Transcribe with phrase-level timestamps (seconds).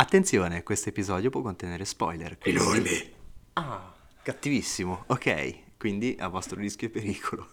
[0.00, 2.38] Attenzione, questo episodio può contenere spoiler.
[2.38, 3.12] quindi- Enorme.
[3.54, 3.92] Ah,
[4.22, 5.02] cattivissimo.
[5.08, 7.50] Ok, quindi a vostro rischio e pericolo.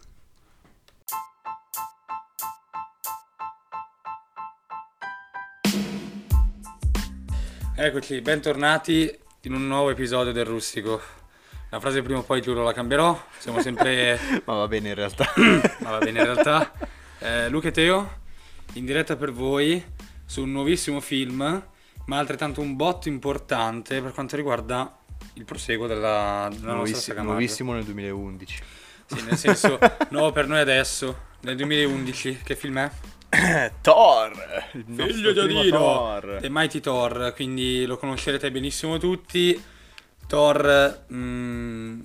[7.77, 11.01] Eccoci, bentornati in un nuovo episodio del Rustico.
[11.71, 14.19] La frase prima o poi giuro la cambierò, siamo sempre...
[14.45, 15.33] Ma va bene in realtà.
[15.81, 16.71] ma va bene in realtà.
[17.17, 18.19] Eh, Luca e Teo,
[18.73, 19.83] in diretta per voi
[20.25, 21.73] su un nuovissimo film,
[22.05, 24.97] ma altrettanto un botto importante per quanto riguarda
[25.33, 27.31] il proseguo della, della nostra Nuovissi- saga Marvel.
[27.33, 28.63] nuovissimo nel 2011.
[29.07, 29.77] Sì, nel senso,
[30.09, 32.39] nuovo per noi adesso, nel 2011.
[32.43, 32.91] Che film è?
[33.81, 34.31] Thor!
[34.73, 36.37] il Figlio di Odino Thor.
[36.41, 39.61] The Mighty Thor, quindi lo conoscerete benissimo tutti.
[40.27, 41.99] Thor, mm,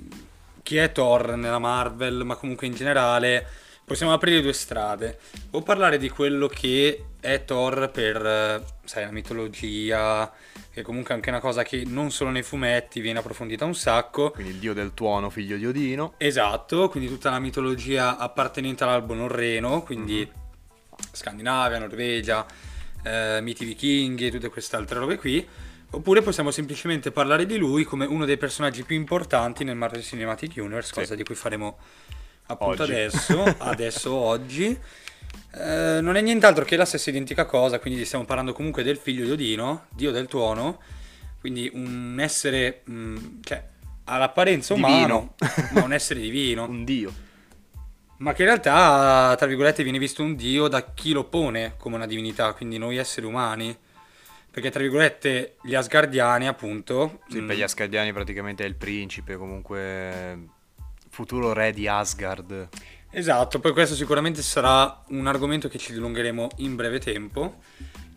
[0.62, 3.46] chi è Thor nella Marvel, ma comunque in generale,
[3.90, 5.18] possiamo aprire due strade.
[5.50, 10.32] O parlare di quello che è Thor per, sai, la mitologia,
[10.72, 14.30] che comunque è anche una cosa che non solo nei fumetti viene approfondita un sacco.
[14.30, 16.14] Quindi il dio del tuono, figlio di Odino.
[16.18, 20.30] Esatto, quindi tutta la mitologia appartenente all'albo norreno, quindi
[21.10, 22.46] Scandinavia, Norvegia,
[23.02, 25.44] eh, miti vichinghi tutte queste altre robe qui.
[25.90, 30.52] Oppure possiamo semplicemente parlare di lui come uno dei personaggi più importanti nel Marvel Cinematic
[30.58, 31.78] Universe, cosa di cui faremo
[32.50, 32.92] appunto Oggi.
[32.92, 34.78] adesso, adesso oggi.
[35.52, 39.24] Eh, non è nient'altro che la stessa identica cosa, quindi stiamo parlando comunque del figlio
[39.24, 40.80] di Odino, dio del tuono,
[41.40, 43.64] quindi un essere, mh, cioè,
[44.04, 45.34] all'apparenza umano,
[45.72, 46.64] ma un essere divino.
[46.70, 47.28] Un dio.
[48.18, 51.96] Ma che in realtà, tra virgolette, viene visto un dio da chi lo pone come
[51.96, 53.74] una divinità, quindi noi esseri umani.
[54.50, 57.20] Perché, tra virgolette, gli Asgardiani, appunto.
[57.30, 60.58] Sì, mm, per gli Asgardiani praticamente è il principe, comunque
[61.10, 62.68] futuro re di Asgard.
[63.10, 67.58] Esatto, poi questo sicuramente sarà un argomento che ci dilungheremo in breve tempo.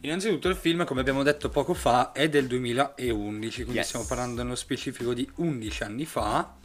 [0.02, 3.88] Innanzitutto il film, come abbiamo detto poco fa, è del 2011, quindi Yes.
[3.88, 6.55] stiamo parlando nello specifico di 11 anni fa.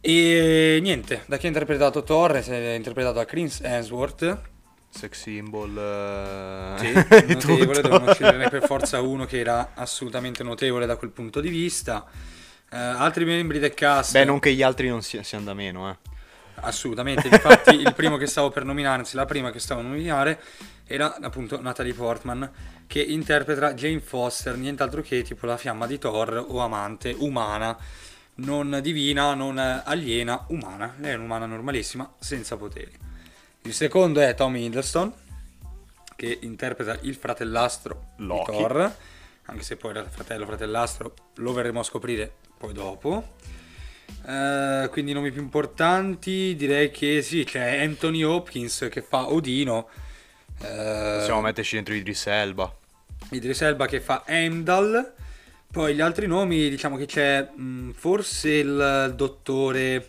[0.00, 4.40] E niente, da chi ha interpretato Thor è interpretato da Chris Hemsworth,
[4.88, 5.76] Sex symbol.
[5.76, 6.92] eh, Sì,
[7.34, 12.06] notevole, devono sceglierne per forza uno che era assolutamente notevole da quel punto di vista.
[12.76, 15.88] Eh, altri membri del cast, Beh, non che gli altri non si- siano da meno,
[15.88, 15.96] eh.
[16.56, 20.38] assolutamente, infatti il primo che stavo per nominare, anzi la prima che stavo a nominare,
[20.84, 22.50] era appunto Natalie Portman,
[22.86, 27.74] che interpreta Jane Foster, nient'altro che tipo la fiamma di Thor o amante umana,
[28.36, 30.96] non divina, non aliena, umana.
[30.98, 32.92] Lei è un'umana normalissima, senza poteri.
[33.62, 35.10] Il secondo è Tommy Hiddleston,
[36.14, 38.50] che interpreta il fratellastro Loki.
[38.50, 38.96] di Thor,
[39.46, 43.34] anche se poi il fratello fratellastro lo verremo a scoprire poi dopo.
[44.26, 49.88] Eh, quindi nomi più importanti direi che sì, c'è Anthony Hopkins che fa Odino.
[50.62, 52.74] Eh, Possiamo metterci dentro Idris Elba.
[53.30, 55.14] Idris Elba che fa Heimdall.
[55.70, 60.08] Poi gli altri nomi, diciamo che c'è mh, forse il dottore,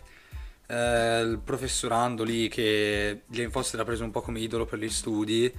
[0.66, 4.88] eh, il professorando lì che Jane Foster ha preso un po' come idolo per gli
[4.88, 5.52] studi.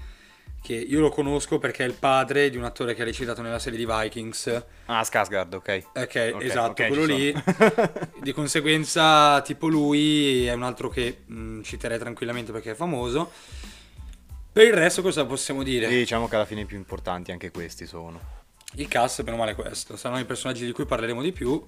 [0.61, 3.59] Che io lo conosco perché è il padre di un attore che ha recitato nella
[3.59, 4.65] serie di Vikings.
[4.85, 5.83] Ah, Skarsgård, ok.
[5.95, 7.33] Ok, esatto, ok, quello lì.
[8.21, 13.31] Di conseguenza, tipo lui è un altro che mh, citerei tranquillamente perché è famoso.
[14.51, 15.87] Per il resto, cosa possiamo dire?
[15.87, 18.37] Sì, diciamo che alla fine i più importanti anche questi sono.
[18.73, 19.95] Il cast, bene o male, questo.
[19.95, 21.65] Saranno i personaggi di cui parleremo di più.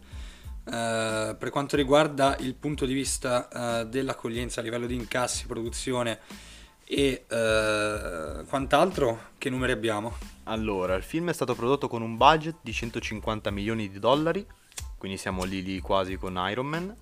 [0.63, 3.47] Eh, per quanto riguarda il punto di vista
[3.81, 6.19] eh, dell'accoglienza a livello di incassi, produzione
[6.93, 10.13] e eh, quant'altro, che numeri abbiamo?
[10.43, 14.45] Allora, il film è stato prodotto con un budget di 150 milioni di dollari,
[14.97, 16.93] quindi siamo lì lì quasi con Iron Man,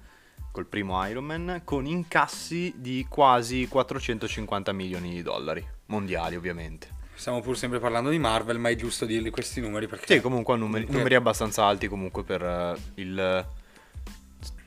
[0.52, 6.98] col primo Iron Man, con incassi di quasi 450 milioni di dollari, mondiali ovviamente.
[7.16, 10.14] Stiamo pur sempre parlando di Marvel, ma è giusto dirli questi numeri perché...
[10.14, 13.46] Sì, comunque numeri, numeri abbastanza alti comunque per eh, il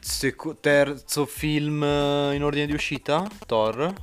[0.01, 3.95] seco- terzo film eh, in ordine di uscita, Thor.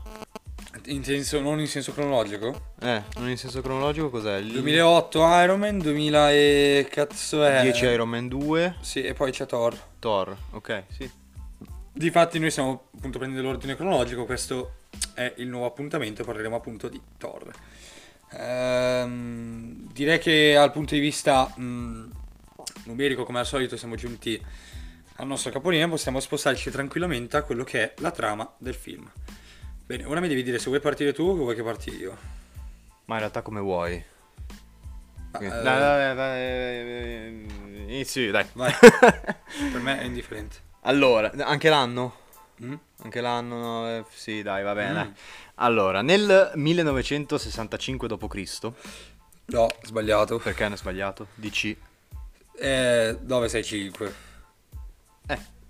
[0.90, 2.74] In senso, non in senso cronologico?
[2.82, 4.38] Eh, non in senso cronologico cos'è?
[4.38, 7.62] Il 2008 Iron Man, 2000 e cazzo è?
[7.62, 9.78] 10 Iron Man 2, Sì, e poi c'è Thor.
[10.00, 11.10] Thor, ok, sì.
[11.94, 14.78] Difatti noi stiamo appunto prendendo l'ordine cronologico, questo
[15.14, 17.52] è il nuovo appuntamento, parleremo appunto di Thor.
[18.32, 22.12] Ehm, direi che dal punto di vista mh,
[22.86, 24.44] numerico, come al solito, siamo giunti
[25.18, 29.08] al nostro capolinea, possiamo spostarci tranquillamente a quello che è la trama del film.
[29.90, 32.16] Bene, ora mi devi dire se vuoi partire tu o vuoi che parti io.
[33.06, 34.06] Ma in realtà come vuoi?
[35.32, 37.46] Ma, Dai, eh, dai, dai, dai,
[37.88, 38.46] inizi, dai.
[38.54, 40.58] Per me è indifferente.
[40.82, 42.18] Allora, anche l'anno?
[42.64, 42.74] Mm?
[43.02, 44.92] Anche l'anno, no, eh, sì, dai, va bene.
[44.92, 44.94] Mm.
[44.94, 45.14] dai.
[45.56, 48.72] Allora, nel 1965 d.C.,
[49.46, 50.38] No, sbagliato.
[50.38, 51.30] Perché hanno sbagliato?
[51.34, 51.76] Di C.
[52.60, 54.14] Eh, 965.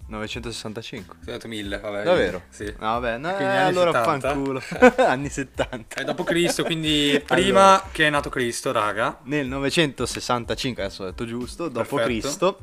[0.09, 1.15] Eh, 965.
[1.15, 2.03] Ho detto 1000, vabbè.
[2.03, 2.43] Davvero?
[2.49, 2.65] Sì.
[2.79, 4.29] No, vabbè, no, eh, allora 70.
[4.29, 4.61] fanculo.
[5.05, 5.95] anni 70.
[6.01, 7.89] È dopo Cristo, quindi prima Allora.
[7.91, 9.19] che è nato Cristo, raga.
[9.23, 12.05] Nel 965, adesso ho detto giusto, dopo Perfetto.
[12.05, 12.59] Cristo,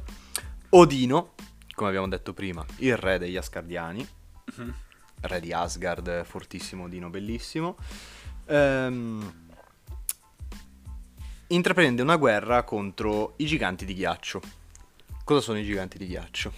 [0.70, 1.34] Odino,
[1.74, 4.06] come abbiamo detto prima, il re degli Asgardiani,
[4.56, 4.74] Mhm.
[5.22, 7.76] re di Asgard, fortissimo Odino, bellissimo,
[8.46, 9.44] ehm,
[11.48, 14.40] intraprende una guerra contro i giganti di ghiaccio.
[15.24, 16.52] Cosa sono i giganti di ghiaccio?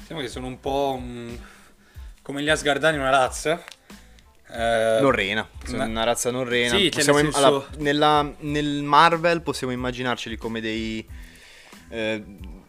[0.00, 1.34] Diciamo che sono un po' mm,
[2.22, 3.62] come gli Asgardani, una razza.
[4.52, 6.74] Eh, Norrena, sono ma- una razza norrena.
[6.76, 11.06] Sì, cioè, Possiamo nel senso- allora, nella- nel Marvel possiamo immaginarceli come dei
[11.92, 12.24] eh,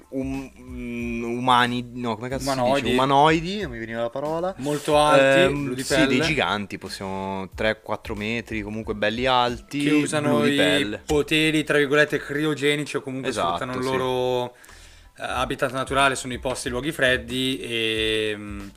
[0.09, 2.81] um- mm, umani, no, come cazzo Umanoidi.
[2.81, 2.93] dice?
[2.93, 4.53] Umanoidi, non mi veniva la parola.
[4.57, 10.99] Molto alti, di sì, dei giganti, possiamo 3-4 metri, comunque belli alti, che usano i
[11.05, 13.89] poteri, tra virgolette, criogenici o comunque Esatto, sfruttano il sì.
[13.91, 14.69] loro eh,
[15.17, 18.67] habitat naturale, sono i posti, i luoghi freddi e mm,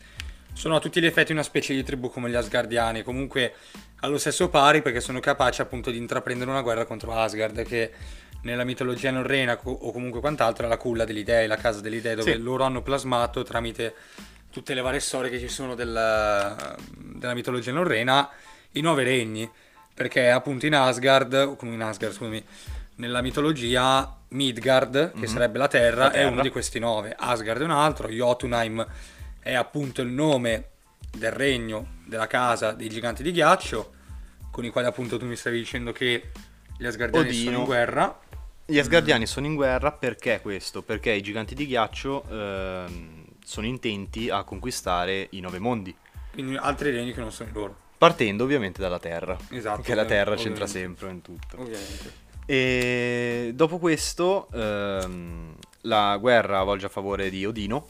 [0.52, 3.54] sono a tutti gli effetti una specie di tribù come gli Asgardiani, comunque
[4.00, 7.90] allo stesso pari perché sono capaci appunto di intraprendere una guerra contro Asgard che
[8.42, 12.14] nella mitologia norrena o comunque quant'altro è la culla degli dei, la casa degli dei
[12.14, 12.38] dove Sì.
[12.38, 13.94] loro hanno plasmato tramite
[14.50, 18.28] tutte le varie storie che ci sono della, della mitologia norrena
[18.72, 19.50] i nove regni
[19.94, 22.44] perché appunto in Asgard o come in Asgard scusami
[22.96, 26.30] nella mitologia Midgard che sarebbe la terra, La è terra.
[26.30, 28.86] uno di questi nove Asgard è un altro Jotunheim
[29.40, 30.68] è appunto il nome
[31.10, 33.92] del regno della casa dei giganti di ghiaccio
[34.50, 36.30] con i quali appunto tu mi stavi dicendo che
[36.78, 37.58] gli Asgardiani sono Odino.
[37.58, 38.20] in guerra
[38.66, 40.82] Gli Asgardiani sono in guerra perché questo?
[40.82, 45.94] Perché i giganti di ghiaccio ehm, sono intenti a conquistare i nove mondi.
[46.32, 49.36] quindi altri regni che non sono loro Partendo ovviamente dalla Terra.
[49.50, 50.42] Esatto, Che la Terra ovviamente.
[50.60, 51.60] c'entra sempre in tutto.
[51.60, 57.86] ovviamente E dopo questo ehm, la guerra volge a favore di Odino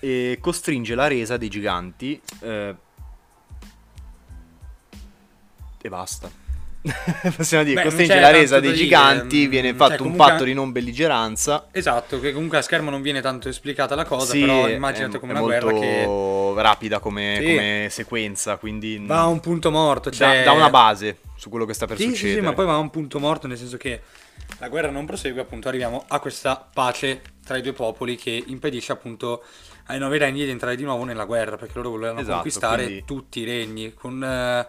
[0.00, 2.76] e costringe la resa dei giganti eh,
[5.80, 6.41] e basta.
[7.36, 9.98] Possiamo dire, Beh, costringe la resa da dei dire, giganti, mm, viene cioè, fatto un
[10.10, 11.68] comunque- patto di non belligeranza.
[11.70, 15.20] esatto che comunque a schermo non viene tanto esplicata la cosa Sì, però immaginate è,
[15.20, 17.44] come è una guerra che rapida come, Sì.
[17.44, 21.72] come sequenza, quindi va a un punto morto cioè dà una base su quello che
[21.74, 22.38] sta per Sì, sì, succedere.
[22.40, 24.00] sì, ma poi va a un punto morto, nel senso che
[24.58, 28.92] la guerra non prosegue, appunto arriviamo a questa pace tra i due popoli che impedisce
[28.92, 29.44] appunto
[29.86, 33.04] ai nuovi regni di entrare di nuovo nella guerra, perché loro volevano Esatto, conquistare quindi-
[33.04, 33.92] tutti i regni.
[33.94, 34.66] Con, eh,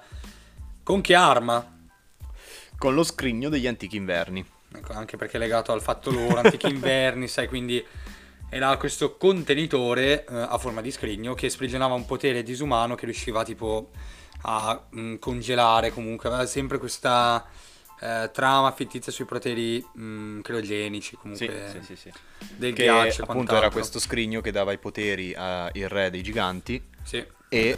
[0.82, 1.73] con che arma?
[2.84, 4.46] Con lo scrigno degli antichi inverni.
[4.76, 7.82] Ecco, anche perché è legato al fatto loro, antichi inverni, sai, quindi
[8.50, 13.46] era questo contenitore eh, a forma di scrigno che sprigionava un potere disumano che riusciva
[13.46, 13.92] tipo
[14.42, 17.48] a mm, congelare comunque, aveva sempre questa
[18.02, 22.12] eh, trama fittizia sui poteri mm, criogenici Sì, comunque sì, sì, sì.
[22.58, 23.70] del Che ghiaccio appunto era quant'altro.
[23.72, 27.78] questo scrigno che dava i poteri al re dei giganti Sì, e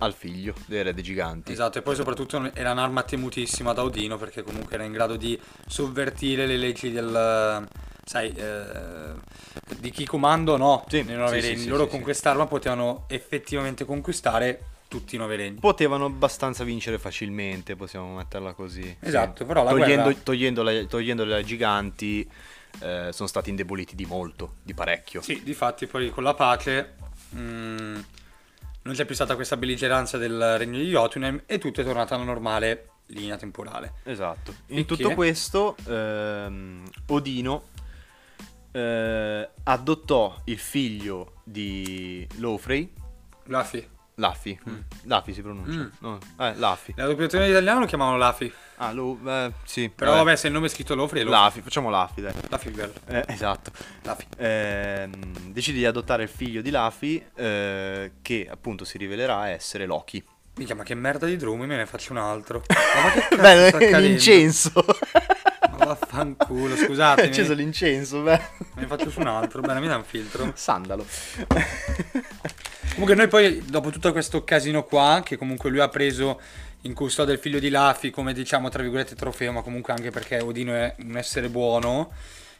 [0.00, 1.50] al figlio del re dei giganti.
[1.50, 5.40] esatto, e poi soprattutto era un'arma temutissima da Odino perché comunque era in grado di
[5.66, 7.66] sovvertire le leggi del...
[8.04, 9.14] sai, eh,
[9.78, 15.14] di chi comando no, Sì, sì, sì, sì, Loro con quest'arma potevano effettivamente conquistare tutti
[15.14, 15.60] i nuovi regni.
[15.60, 18.98] Potevano abbastanza vincere facilmente, possiamo metterla così.
[19.00, 22.30] Esatto, però la togliendo, guerra- togliendole, togliendole ai giganti
[22.80, 25.22] eh, sono stati indeboliti di molto, di parecchio.
[25.22, 26.96] Sì, difatti poi con la pace
[27.34, 27.98] mm,
[28.86, 32.22] non c'è più stata questa belligeranza del regno di Jotunheim e tutto è tornato alla
[32.22, 33.94] normale linea temporale.
[34.04, 34.54] Esatto.
[34.66, 35.14] In Il tutto che?
[35.14, 37.64] questo, ehm, Odino
[38.70, 42.92] eh, adottò il figlio di Lofrey,
[43.46, 43.88] Laffy.
[44.18, 44.58] Laffy,
[45.02, 45.86] Laffy si pronuncia, Mm.
[45.98, 46.94] no, eh, Laffy.
[46.96, 48.50] La doppiazione in italiano lo chiamavano Laffy.
[48.76, 49.90] Ah, lo, eh, sì.
[49.94, 51.38] Però vabbè, se il nome è scritto Lofri è Lofri.
[51.38, 52.32] Laffy, facciamo Laffy, dai.
[52.48, 52.92] Laffy Girl.
[53.08, 53.70] Eh, esatto.
[54.02, 54.24] Laffy.
[54.38, 60.24] Ehm, decide di adottare il figlio di Laffy, eh, che appunto si rivelerà essere Loki.
[60.56, 62.62] Minchia, ma che merda di drum, me ne faccio un altro.
[63.36, 64.72] Ma, ma che cazzo Beh, l'incenso.
[65.86, 67.28] Vaffanculo, È scusatemi.
[67.28, 68.40] acceso l'incenso, beh.
[68.74, 69.60] Ne faccio su un altro.
[69.60, 70.52] Bene, mi dà un filtro.
[70.54, 71.06] Sandalo.
[72.92, 76.40] Comunque noi poi, dopo tutto questo casino qua, che comunque lui ha preso
[76.82, 80.40] in custodia il figlio di Laffy come diciamo tra virgolette trofeo, ma comunque anche perché
[80.40, 82.10] Odino è un essere buono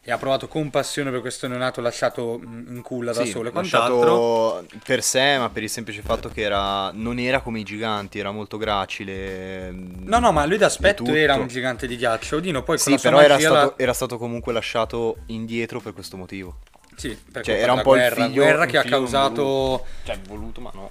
[0.09, 4.65] e ha provato compassione per questo neonato lasciato in culla da Sì, solo e quant'altro.
[4.85, 8.31] per sé, ma per il semplice fatto che era, non era come i giganti, era
[8.31, 9.73] molto gracile.
[9.73, 12.37] No, no, ma lui d'aspetto era un gigante di ghiaccio.
[12.37, 16.17] Odino poi con Sì, però era stato, la- era stato comunque lasciato indietro per questo
[16.17, 16.59] motivo.
[16.97, 19.85] Sì, Cioè, era un po' il guerra, figlio- guerra un che ha causato...
[20.05, 20.91] Cioè, voluto, ma no.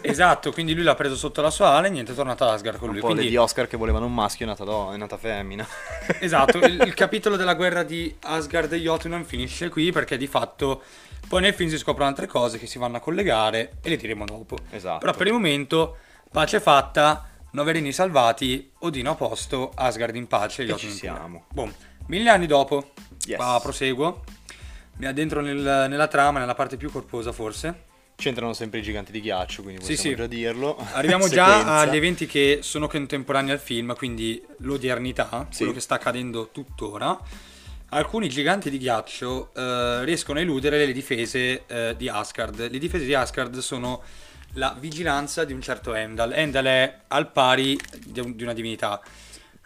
[0.00, 2.78] Esatto, quindi lui l'ha preso sotto la sua ala e niente, è tornato ad Asgard
[2.78, 3.02] con un lui.
[3.02, 5.66] po' Quindi, di Oscar che volevano un maschio è nata, do- è nata femmina.
[6.18, 10.82] esatto, il, il capitolo della guerra di Asgard e Jotunheim finisce qui perché di fatto
[11.28, 14.24] poi nel film si scoprono altre cose che si vanno a collegare e le diremo
[14.24, 14.56] dopo.
[14.70, 14.98] Esatto.
[15.00, 15.96] Però per il momento,
[16.30, 21.44] pace fatta, nove regni salvati, Odino a posto, Asgard in pace, E Jotunheim ci siamo.
[21.52, 21.72] Boom.
[22.06, 22.92] Mille anni dopo,
[23.26, 23.36] Yes.
[23.38, 24.22] qua proseguo,
[24.96, 27.92] mi addentro nel- nella trama, nella parte più corposa forse.
[28.16, 30.22] C'entrano sempre i giganti di ghiaccio, quindi Sì, possiamo sì.
[30.22, 30.76] già dirlo.
[30.92, 35.58] Arriviamo già agli eventi che sono contemporanei al film, quindi l'odiernità, Sì.
[35.58, 37.18] quello che sta accadendo tuttora.
[37.90, 42.68] Alcuni giganti di ghiaccio eh, riescono a eludere le difese eh, di Asgard.
[42.70, 44.02] Le difese di Asgard sono
[44.54, 46.32] la vigilanza di un certo Heimdall.
[46.32, 49.00] Heimdall è al pari di, un- di una divinità.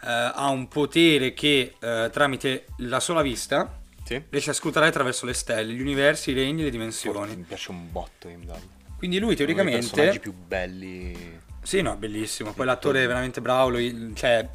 [0.01, 3.77] Eh, ha un potere che eh, tramite la sola vista
[4.09, 4.23] Sì.
[4.29, 7.35] riesce a scrutare attraverso le stelle, gli universi, i regni e le dimensioni.
[7.35, 8.59] Mi piace un botto Heimdall.
[8.97, 9.87] Quindi lui Uno dei teoricamente...
[9.87, 11.39] personaggi più belli.
[11.61, 12.51] Sì, no, bellissimo.
[12.53, 13.69] Poi l'attore è veramente bravo.
[13.69, 14.49] Lui, cioè,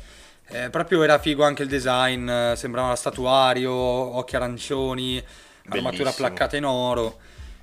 [0.49, 2.29] eh, proprio era figo anche il design.
[2.29, 5.19] eh, Sembrava statuario, occhi arancioni,
[5.69, 6.27] armatura Bellissimo.
[6.27, 7.19] placcata in oro.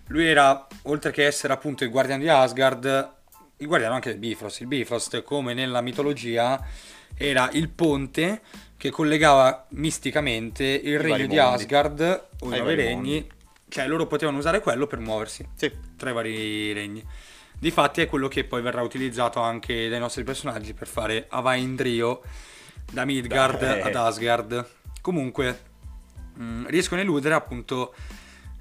[0.08, 3.14] Lui era, oltre che essere appunto il guardiano di Asgard,
[3.58, 4.62] il guardiano anche del Bifrost.
[4.62, 6.66] Il Bifrost, come nella mitologia,
[7.16, 8.42] era il ponte
[8.82, 11.54] che collegava misticamente il regno vari di mondi.
[11.62, 13.30] Asgard o i vari regni.
[13.70, 15.72] Cioè, loro potevano usare quello per muoversi Sì.
[15.96, 17.06] tra i vari regni.
[17.60, 22.22] Difatti è quello che poi verrà utilizzato anche dai nostri personaggi per fare Avaindrio
[22.92, 23.82] da Midgard Dai.
[23.82, 24.68] ad Asgard.
[25.00, 25.60] Comunque
[26.34, 27.94] mh, riescono a eludere appunto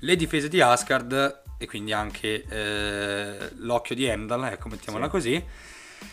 [0.00, 5.10] le difese di Asgard e quindi anche eh, l'occhio di Heimdall, ecco mettiamola Sì.
[5.10, 5.44] così.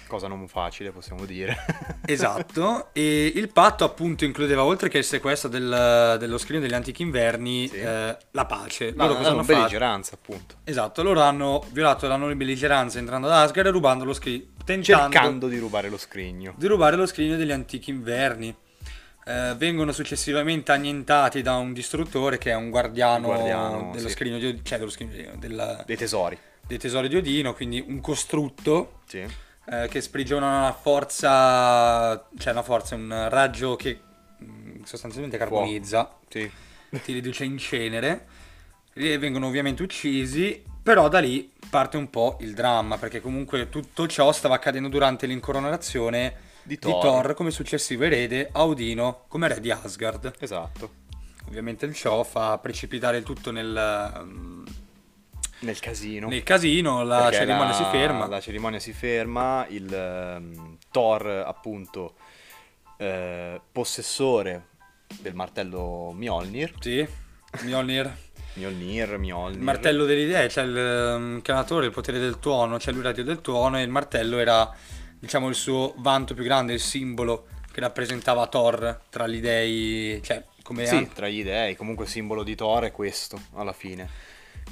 [0.08, 1.56] Cosa non facile, possiamo dire.
[2.10, 7.02] Esatto, e il patto appunto includeva oltre che il sequestro del- dello scrigno degli antichi
[7.02, 7.76] inverni Sì.
[7.80, 8.94] eh, la pace.
[8.96, 10.56] Loro cosa hanno belligeranza, appunto.
[10.64, 15.12] Esatto, loro hanno violato la non belligeranza entrando ad Asgard e rubando lo scrigno, tentando
[15.12, 16.54] Cercando di rubare lo scrigno.
[16.58, 18.56] di rubare lo scrigno degli antichi inverni.
[19.26, 24.14] Eh, vengono successivamente annientati da un distruttore che è un guardiano, Guardiano, dello sì.
[24.14, 26.38] scrigno di, cioè dello scrigno di- del- Dei tesori.
[26.66, 29.26] dei tesori di Odino, quindi un costrutto Sì.
[29.70, 34.00] Eh, che sprigiona una forza, cioè una forza, un raggio che
[34.38, 36.50] mh, sostanzialmente carbonizza Sì.
[37.04, 38.28] ti riduce in cenere
[38.94, 44.08] e vengono ovviamente uccisi però da lì parte un po' il dramma perché comunque tutto
[44.08, 46.34] ciò stava accadendo durante l'incoronazione
[46.64, 47.02] Di di Thor.
[47.02, 50.90] Thor, come successivo erede a Odino come re di Asgard Esatto.
[51.48, 54.66] ovviamente il ciò fa precipitare il tutto nel, mm,
[55.60, 56.28] Nel casino.
[56.28, 62.16] nel casino la cerimonia la- si ferma La cerimonia si ferma, il ehm, Thor appunto
[62.98, 64.68] eh, possessore
[65.20, 67.08] del martello Mjolnir, sì
[67.64, 68.12] Mjolnir
[68.58, 69.58] Mjolnir, Mjolnir.
[69.58, 73.12] Il martello delle idee, cioè il um, canatore, il potere del tuono, cioè lui era
[73.12, 74.76] dio del tuono e il martello era,
[75.20, 80.44] diciamo, il suo vanto più grande, il simbolo che rappresentava Thor tra gli dei, cioè
[80.64, 84.10] come Sì, an- tra gli dei, comunque simbolo di Thor è questo, alla fine.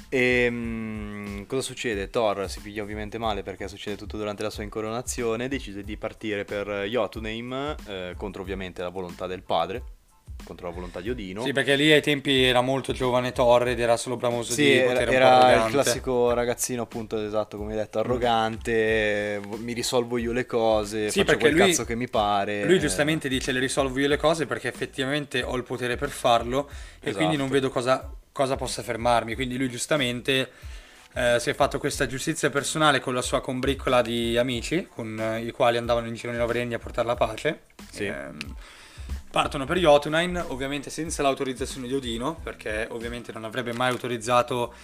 [0.08, 2.10] E mm, cosa succede?
[2.10, 6.44] Thor si piglia ovviamente male perché succede tutto durante la sua incoronazione, decide di partire
[6.44, 9.82] per Jotunheim eh, contro ovviamente la volontà del padre,
[10.44, 11.42] contro la volontà di Odino.
[11.42, 14.74] Sì, perché lì ai tempi era molto giovane Thor ed era solo bramoso Sì, di
[14.76, 20.18] era, potere po' era il classico ragazzino appunto esatto come hai detto arrogante, mi risolvo
[20.18, 22.64] io le cose, Sì, faccio perché quel lui- cazzo che mi pare.
[22.64, 26.10] Lui eh, giustamente dice le risolvo io le cose perché effettivamente ho il potere per
[26.10, 27.16] farlo e Esatto.
[27.16, 29.34] quindi non vedo cosa, cosa possa fermarmi.
[29.34, 30.50] Quindi lui giustamente
[31.14, 35.40] eh, si è fatto questa giustizia personale con la sua combriccola di amici con eh,
[35.40, 37.62] i quali andavano in giro nei nove regni a portare la pace.
[37.90, 38.04] Sì.
[38.04, 38.36] Ehm,
[39.30, 44.74] partono per Jotunheim, ovviamente senza l'autorizzazione di Odino perché ovviamente non avrebbe mai autorizzato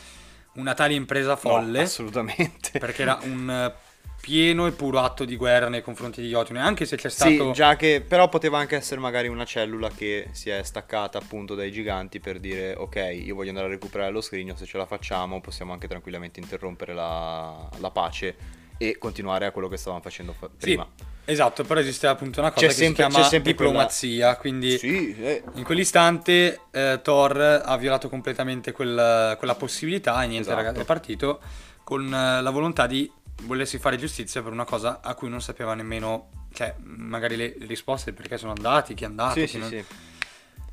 [0.55, 2.79] una tale impresa no, folle assolutamente.
[2.79, 3.75] perché era un eh,
[4.23, 7.51] pieno e puro atto di guerra nei confronti di Jotunheim, anche se c'è Sì, stato...
[7.51, 11.73] già che però poteva anche essere magari una cellula che si è staccata appunto dai
[11.73, 15.41] giganti per dire ok, io voglio andare a recuperare lo scrigno, se ce la facciamo
[15.41, 18.37] possiamo anche tranquillamente interrompere la, la pace
[18.79, 20.87] e continuare a quello che stavamo facendo fa- Sì, prima.
[21.25, 25.43] esatto, però esisteva appunto una cosa C'è che sempre- si chiama diplomazia, quindi Sì, eh,
[25.55, 30.63] in quell'istante eh, Thor ha violato completamente quel- quella possibilità e niente Esatto.
[30.63, 31.41] ragazzi, è partito
[31.83, 33.11] con eh, la volontà di
[33.45, 37.67] volersi fare giustizia per una cosa a cui non sapeva nemmeno, cioè magari le, le
[37.67, 39.85] risposte perché sono andati, chi è andato, sì, sì, non- sì.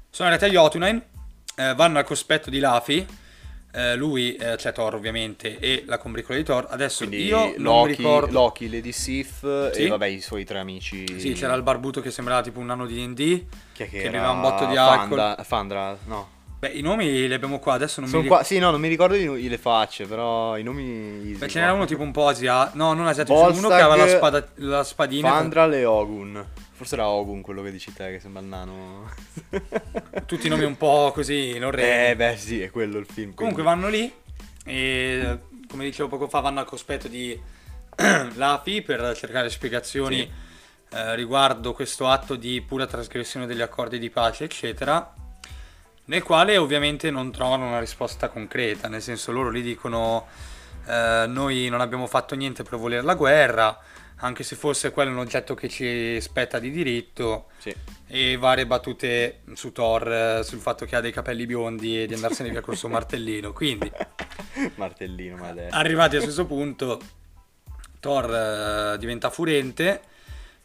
[0.09, 1.01] Sono arrivati a Jotunheim,
[1.55, 3.05] eh, vanno al cospetto di Lafi,
[3.71, 6.65] eh, lui, eh, c'è Thor ovviamente, e la combricola di Thor.
[6.69, 8.31] Adesso Quindi io Loki, ricordo...
[8.31, 9.83] Loki, Lady Sif Sì.
[9.83, 11.19] e vabbè i suoi tre amici.
[11.19, 14.09] Sì, c'era il barbuto che sembrava tipo un nano di D&D, che, che era?
[14.11, 15.17] beveva un botto di alcol.
[15.17, 16.29] Fanda- Fandra, no.
[16.59, 18.89] Beh, i nomi li abbiamo qua, adesso non Sono mi qua, sì, no, non mi
[18.89, 20.83] ricordo i- le facce, però i nomi...
[21.29, 22.77] easy Beh, ce n'era uno tipo un po' asiatico.
[22.77, 25.29] No, non asiatico, ce n'era uno che aveva la, spada, la spadina.
[25.29, 26.45] Fandral e Ogun.
[26.73, 29.09] Forse era Ogun quello che dici te, che sembra il nano.
[30.27, 33.33] Tutti i nomi un po' così, non Eh, beh, sì, è quello il film.
[33.33, 34.13] Comunque quindi- vanno lì
[34.65, 35.39] e
[35.69, 37.39] come dicevo poco fa vanno al cospetto di
[38.35, 40.95] l'AFI per cercare spiegazioni Sì.
[40.97, 45.13] eh, riguardo questo atto di pura trasgressione degli accordi di pace eccetera
[46.09, 50.25] nel quale ovviamente non trovano una risposta concreta nel senso loro lì dicono
[50.87, 53.79] eh, noi non abbiamo fatto niente per volere la guerra
[54.21, 57.73] anche se fosse quello un oggetto che ci spetta di diritto Sì.
[58.07, 62.15] e varie battute su Thor eh, sul fatto che ha dei capelli biondi e di
[62.15, 63.53] andarsene via col suo martellino.
[63.53, 63.89] Quindi,
[64.75, 65.73] Martellino, maledetto.
[65.73, 66.99] arrivati a questo punto,
[68.01, 70.01] Thor eh, diventa furente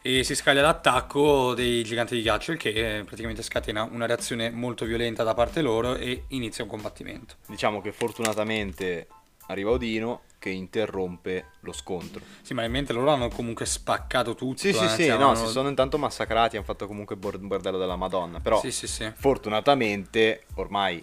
[0.07, 4.51] e si scaglia l'attacco dei giganti di ghiaccio, il che eh, praticamente scatena una reazione
[4.51, 7.37] molto violenta da parte loro e inizia un combattimento.
[7.47, 9.07] Diciamo che fortunatamente
[9.47, 12.21] arriva Odino che interrompe lo scontro.
[12.43, 14.59] Sì, ma in mente loro hanno comunque spaccato tutto.
[14.59, 17.79] Sì, sì, eh, sì, cioè, no, si sono intanto massacrati, hanno fatto comunque bor- bordello
[17.79, 19.11] della Madonna, però Sì, sì, sì.
[19.15, 21.03] fortunatamente, ormai,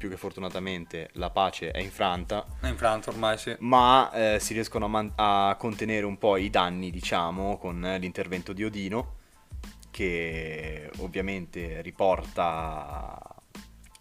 [0.00, 3.54] più che fortunatamente, la pace è infranta, È infranto ormai, sì.
[3.58, 7.98] ma eh, si riescono a, man- a contenere un po' i danni, diciamo, con eh,
[7.98, 9.16] l'intervento di Odino,
[9.90, 13.18] che ovviamente riporta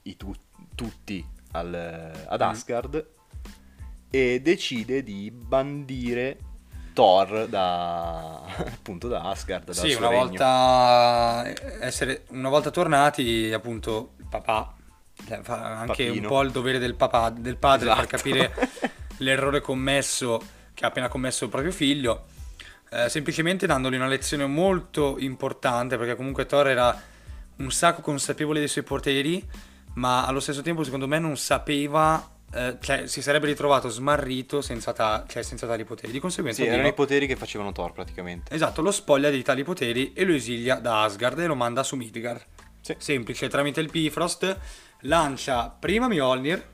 [0.04, 0.34] i tu-
[0.74, 2.44] tutti al- ad Mm.
[2.48, 3.08] Asgard
[4.10, 6.38] e decide di bandire
[6.94, 11.44] Thor da appunto da Asgard Sì, una volta,
[11.82, 14.76] essere, una volta tornati, appunto, il papà,
[15.42, 16.22] fa anche Papino.
[16.22, 18.16] un po' il dovere del papà, del padre, per Esatto.
[18.18, 18.70] capire
[19.18, 20.42] l'errore commesso,
[20.74, 22.26] che ha appena commesso il proprio figlio,
[22.92, 27.02] eh, semplicemente dandogli una lezione molto importante, perché comunque Thor era
[27.58, 29.46] un sacco consapevole dei suoi poteri,
[29.96, 32.36] ma allo stesso tempo, secondo me, non sapeva...
[32.54, 36.12] eh, cioè, si sarebbe ritrovato smarrito senza, ta- cioè, senza tali poteri.
[36.14, 38.54] Di conseguenza, Sì, erano i poteri che facevano Thor praticamente.
[38.54, 41.96] Esatto, lo spoglia di tali poteri e lo esilia da Asgard e lo manda su
[41.98, 42.42] Midgard.
[42.82, 42.96] Sì.
[42.98, 44.58] Semplice, tramite il Bifrost
[45.02, 46.68] lancia prima Mjolnir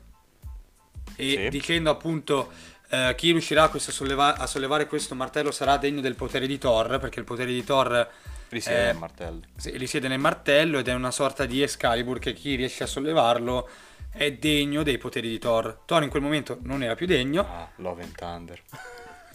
[1.16, 1.48] e Sì.
[1.48, 2.50] dicendo appunto
[2.88, 6.98] eh, chi riuscirà a, solleva- a sollevare questo martello sarà degno del potere di Thor,
[6.98, 8.08] perché il potere di Thor
[8.48, 9.40] Risiede eh, il martello.
[9.56, 13.68] sì, risiede nel martello ed è una sorta di Excalibur che chi riesce a sollevarlo
[14.12, 15.80] è degno dei poteri di Thor.
[15.84, 17.40] Thor in quel momento non era più degno.
[17.42, 18.62] Ah, Love and Thunder.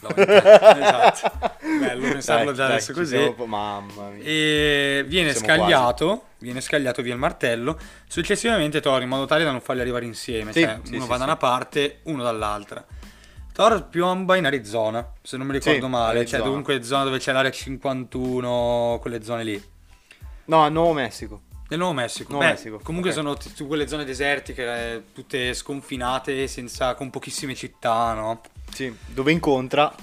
[0.01, 1.31] No, esatto.
[1.79, 3.17] Bello pensarlo Dai, già dai, adesso così.
[3.17, 4.23] siamo- mamma mia.
[4.23, 7.77] E viene Siamo scagliato, viene scagliato via il martello.
[8.07, 11.09] Successivamente Thor in modo tale da non farli arrivare insieme, Sì, cioè sì, uno sì,
[11.09, 12.83] va da una parte, uno dall'altra.
[13.53, 16.37] Thor piomba in Arizona, se non mi ricordo male, Arizona.
[16.37, 19.63] cioè dovunque zona dove c'è l'area 51, quelle zone lì.
[20.45, 21.41] No, a Nuovo Messico.
[21.69, 22.31] Nel Nuovo Messico.
[22.31, 23.15] Nuovo Beh, Messico, Comunque ok.
[23.15, 28.41] sono t- quelle zone desertiche, eh, tutte sconfinate, senza, con pochissime città, no?
[28.73, 29.93] Sì, dove incontra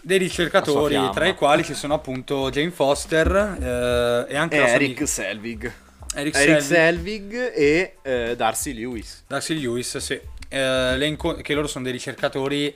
[0.00, 5.08] Dei ricercatori, tra i quali ci sono appunto Jane Foster eh, e anche sua Eric
[5.08, 5.72] Selvig.
[6.14, 6.62] Eric Eric Selvig.
[6.62, 9.24] Selvig e eh, Darcy Lewis.
[9.26, 10.20] Darcy Lewis, sì.
[10.48, 12.74] Eh, inco- che loro sono dei ricercatori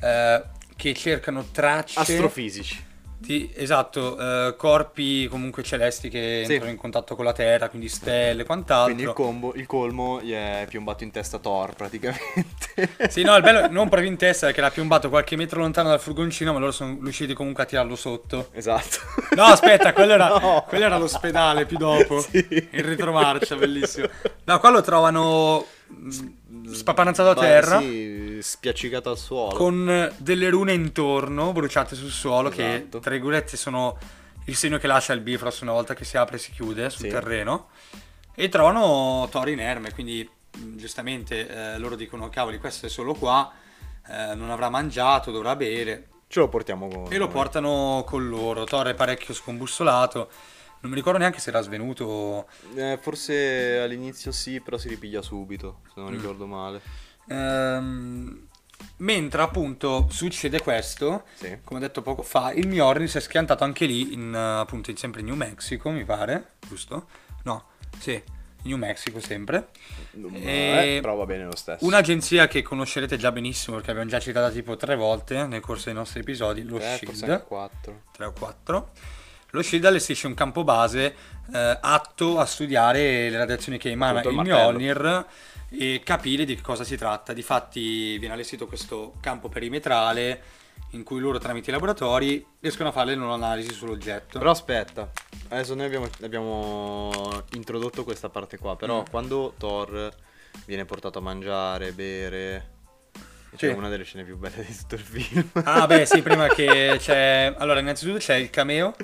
[0.00, 0.42] eh,
[0.76, 2.84] che cercano tracce Astrofisici.
[3.20, 6.52] Di, esatto, eh, corpi comunque celesti che Sì.
[6.52, 8.84] entrano in contatto con la Terra, quindi stelle e quant'altro.
[8.94, 12.66] Quindi il, combo, il colmo gli è piombato in testa Thor praticamente.
[13.08, 15.98] Sì, no, il bello non proprio in testa che l'ha piombato qualche metro lontano dal
[16.00, 18.50] furgoncino, ma loro sono riusciti comunque a tirarlo sotto.
[18.52, 18.98] esatto.
[19.34, 20.64] No, aspetta, quello era, No.
[20.68, 22.20] quello era l'ospedale più dopo.
[22.30, 22.46] Sì.
[22.70, 24.06] Il retromarcia, bellissimo.
[24.44, 26.18] No, qua lo trovano mh,
[26.74, 27.78] spapanazzato a terra.
[27.80, 29.54] Sì, spiaccicato al suolo.
[29.56, 32.98] con delle rune intorno bruciate sul suolo che Esatto.
[33.00, 33.98] tra virgolette sono
[34.44, 37.02] il segno che lascia il Bifrost una volta che si apre e si chiude sul
[37.06, 37.08] Sì.
[37.08, 37.68] terreno
[38.34, 43.50] e trovano Thor inerme quindi mh, giustamente eh, loro dicono cavoli questo è solo qua
[44.08, 47.32] eh, non avrà mangiato dovrà bere Ce lo portiamo con e lo noi.
[47.34, 50.30] portano con loro Thor è parecchio scombussolato
[50.80, 55.80] non mi ricordo neanche se era svenuto Eh, forse all'inizio sì, però si ripiglia subito,
[55.94, 56.02] se Mm.
[56.04, 56.80] non ricordo male.
[57.28, 58.46] Ehm,
[58.98, 61.58] mentre appunto succede questo Sì.
[61.64, 64.90] come ho detto poco fa, il Mjolnir si è schiantato anche lì, in, eh, appunto,
[64.90, 67.08] in- sempre in New Mexico, mi pare, giusto?
[67.44, 67.64] No,
[67.98, 68.20] sì,
[68.62, 69.68] New Mexico sempre.
[70.32, 71.84] Eh, però va bene lo stesso.
[71.84, 75.94] Un'agenzia che conoscerete già benissimo perché abbiamo già citata tipo tre volte nel corso dei
[75.94, 78.02] nostri episodi, lo eh, SHIELD, anche 4.
[78.12, 78.90] 3 o 4.
[79.52, 81.14] Lo SHIELD allestisce un campo base
[81.52, 84.52] eh, atto a studiare le radiazioni che emana Appunto il il.
[84.52, 85.26] Mjolnir
[85.70, 87.32] e capire di che cosa si tratta.
[87.32, 90.42] Difatti viene allestito questo campo perimetrale
[90.92, 94.38] in cui loro tramite i laboratori riescono a fare le loro analisi sull'oggetto.
[94.38, 95.10] Però aspetta,
[95.48, 99.10] adesso noi abbiamo, abbiamo introdotto questa parte qua, però Mm.
[99.10, 100.10] quando Thor
[100.66, 102.70] viene portato a mangiare, bere,
[103.56, 103.74] c'è Sì.
[103.76, 105.50] una delle scene più belle di tutto il film.
[105.64, 107.54] Ah, beh, sì, prima che c'è.
[107.58, 108.94] Allora, innanzitutto c'è il cameo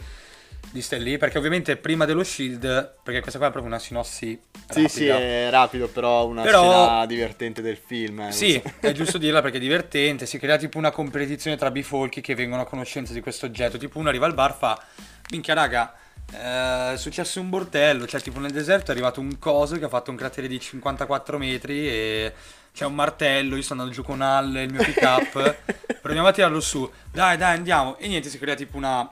[0.74, 4.38] di Lee, perché ovviamente prima dello Shield, perché questa qua è proprio una sinossi.
[4.68, 4.88] Sì, rapida.
[4.88, 8.20] sì, è rapido, però una Però- scena divertente del film.
[8.22, 8.72] eh, Sì, so.
[8.80, 10.26] è giusto dirla perché è divertente.
[10.26, 13.78] Si crea tipo una competizione tra bifolchi che vengono a conoscenza di questo oggetto.
[13.78, 14.82] Tipo, uno arriva al bar fa:
[15.30, 15.94] Minchia, raga.
[16.32, 19.88] eh, è successo un bordello, cioè tipo nel deserto è arrivato un coso che ha
[19.88, 22.32] fatto un cratere di 54 metri e
[22.72, 25.56] c'è un martello, io sto andando giù con Al, il mio pick up,
[26.02, 29.08] proviamo a tirarlo su, dai dai andiamo, e niente si crea tipo una,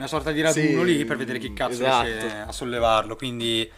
[0.00, 2.04] una sorta di raduno Sì, lì per vedere chi cazzo esatto.
[2.06, 3.70] riesce a sollevarlo, quindi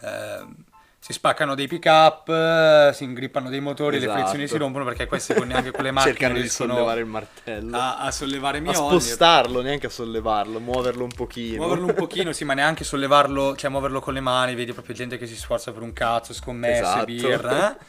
[0.00, 0.54] ehm,
[0.98, 4.20] si spaccano dei pick up, eh, si ingrippano dei motori, le Esatto.
[4.20, 7.76] frizioni si rompono perché questi con neanche con le macchine Cercano di sollevare il martello.
[7.76, 9.00] a, a sollevare a Mjolnir.
[9.00, 11.58] spostarlo, neanche a sollevarlo, muoverlo un pochino.
[11.58, 15.16] Muoverlo un pochino, sì, ma neanche sollevarlo, cioè muoverlo con le mani, vedi proprio gente
[15.18, 17.04] che si sforza per un cazzo, scommesse, Esatto.
[17.04, 17.76] birra.
[17.78, 17.84] eh.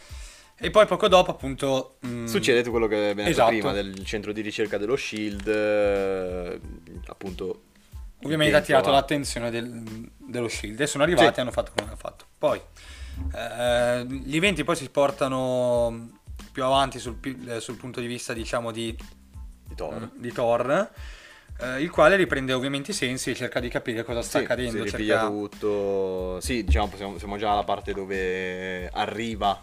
[0.60, 1.98] E poi poco dopo, appunto.
[2.06, 3.50] mm, Succede tutto quello che abbiamo detto Esatto.
[3.50, 6.60] prima del centro di ricerca dello Shield, eh,
[7.08, 7.62] appunto.
[8.23, 11.34] Ovviamente ha a- l'attenzione del- dello Shield e sono arrivati Sì.
[11.38, 12.25] e hanno fatto come hanno fatto.
[12.38, 12.60] Poi
[13.36, 16.10] eh, gli eventi poi si portano
[16.51, 18.95] più avanti sul, eh, sul punto di vista, diciamo, di,
[19.67, 20.10] di Thor.
[20.15, 20.89] di Thor.
[21.60, 24.84] eh, il quale riprende ovviamente i sensi e cerca di capire cosa sta Sì, accadendo.
[24.84, 26.39] si cerca- tutto.
[26.39, 29.60] Sì, diciamo, siamo, siamo già alla parte dove arriva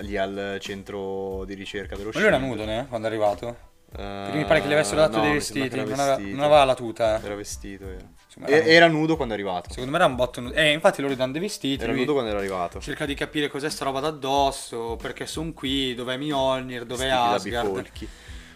[0.00, 2.34] lì al centro di ricerca dello Ma lui Shield.
[2.42, 2.86] era nudo, né?
[2.88, 3.56] Quando è arrivato?
[3.90, 6.36] Eh, Perché mi pare che gli avessero dato no, dei vestiti, non aveva, vestito.
[6.36, 7.22] non aveva la tuta.
[7.22, 8.06] Era vestito, era.
[8.26, 9.70] Insomma, E- era, era nudo quando è arrivato.
[9.70, 10.54] secondo me era un botto nudo.
[10.54, 12.80] Eh, infatti loro gli danno dei vestiti, Era nudo quando era arrivato.
[12.80, 17.90] cerca di capire cos'è sta roba d'addosso, perché sono qui, dov'è Mjolnir, dov'è Vestiti Asgard.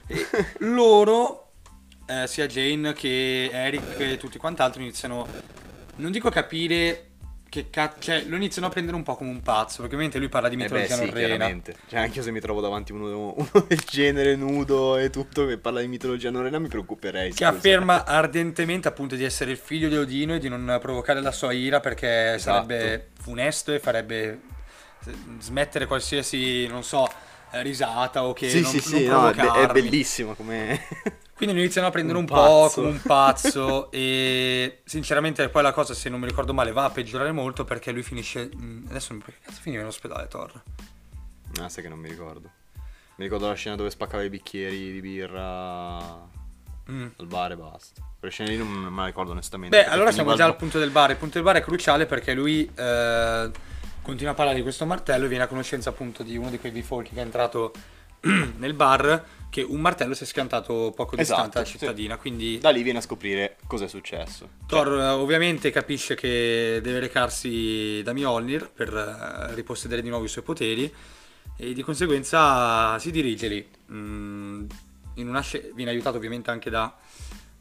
[0.06, 0.26] E
[0.60, 1.48] loro,
[2.06, 5.26] eh, sia Jane che Eric e tutti quant'altro, iniziano,
[5.96, 7.11] non dico a capire
[7.52, 10.30] che cazzo, cioè lo iniziano a prendere un po' come un pazzo, perché ovviamente lui
[10.30, 11.60] parla di Eh beh, mitologia sì, norrena.
[11.86, 15.58] Cioè, anche io se mi trovo davanti uno, uno del genere nudo e tutto che
[15.58, 17.30] parla di mitologia norrena mi preoccuperei.
[17.30, 21.30] Che afferma ardentemente appunto di essere il figlio di Odino e di non provocare la
[21.32, 22.38] sua ira perché Esatto.
[22.38, 24.40] sarebbe funesto e farebbe
[25.40, 27.06] smettere qualsiasi, non so,
[27.50, 29.82] risata o che Sì, non, sì, non sì, no, è, be- è provocarmi.
[29.82, 30.80] bellissima come...
[31.42, 35.72] Quindi lo iniziano a prendere un, Un po' come un pazzo e sinceramente poi la
[35.72, 38.48] cosa, se non mi ricordo male, va a peggiorare molto perché lui finisce...
[38.54, 40.62] mm, Adesso perché cazzo finiva in ospedale Thor?
[41.60, 42.48] Ah, sai che non mi ricordo.
[43.16, 46.30] Mi ricordo la scena dove spaccava i bicchieri di birra
[46.90, 47.06] Mm.
[47.16, 48.00] al bar e basta.
[48.20, 49.76] Quelle scene lì non me la ricordo onestamente.
[49.76, 51.10] Beh, allora siamo già al al punto del bar.
[51.10, 53.50] Il punto del bar è cruciale perché lui eh,
[54.00, 56.70] continua a parlare di questo martello e viene a conoscenza appunto di uno di quei
[56.70, 57.72] bifolchi che è entrato
[58.58, 61.72] nel bar che un martello si è scantato poco distante Esatto, dalla sì.
[61.78, 62.16] cittadina.
[62.16, 64.48] Quindi Da lì viene a scoprire cos'è successo.
[64.66, 68.88] Thor eh, ovviamente capisce che deve recarsi da Mjolnir per
[69.50, 70.90] eh, ripossedere di nuovo i suoi poteri
[71.58, 73.68] e di conseguenza si dirige lì.
[73.92, 74.64] Mm,
[75.16, 76.96] in una sce- viene aiutato ovviamente anche da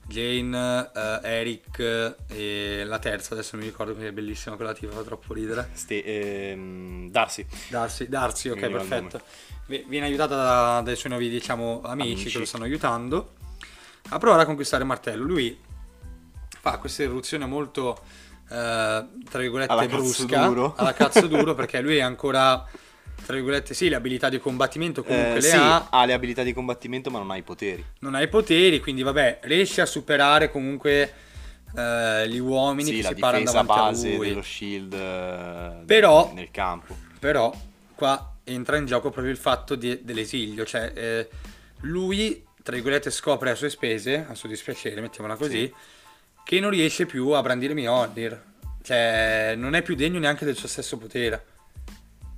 [0.07, 4.93] Jane, eh, Eric e la terza, adesso non mi ricordo che è bellissima quella tipa,
[4.93, 5.69] fa troppo ridere.
[5.73, 7.45] Ste- ehm, Darcy.
[7.67, 9.17] Darcy, Darcy ok, perfetto.
[9.17, 9.23] Vi-
[9.87, 12.29] Viene aiutata da- dai suoi nuovi, diciamo, amici, Amici.
[12.31, 13.33] che lo stanno aiutando
[14.09, 15.23] a provare a conquistare il martello.
[15.23, 15.57] Lui
[16.59, 17.99] fa questa eruzione molto,
[18.49, 20.73] eh, tra virgolette, Alla cazzo brusca, duro.
[20.77, 22.63] alla cazzo duro, perché lui ha ancora,
[23.25, 26.43] tra virgolette, sì, le abilità di combattimento comunque Eh, le sì, ha, ha le abilità
[26.43, 27.83] di combattimento ma non ha i poteri.
[27.99, 31.13] non ha i poteri, quindi vabbè, riesce a superare comunque
[31.75, 34.27] eh, gli uomini sì, che si parano davanti base a lui.
[34.27, 36.95] dello shield eh, Però- nel campo.
[37.19, 37.53] Però
[37.95, 41.29] qua entra in gioco proprio il fatto di- dell'esilio, cioè eh,
[41.81, 45.73] lui, tra virgolette, scopre a sue spese, a suo dispiacere, mettiamola così, Sì.
[46.43, 48.43] che non riesce più a brandire Mjolnir.
[48.83, 51.45] Cioè, non è più degno neanche del suo stesso potere.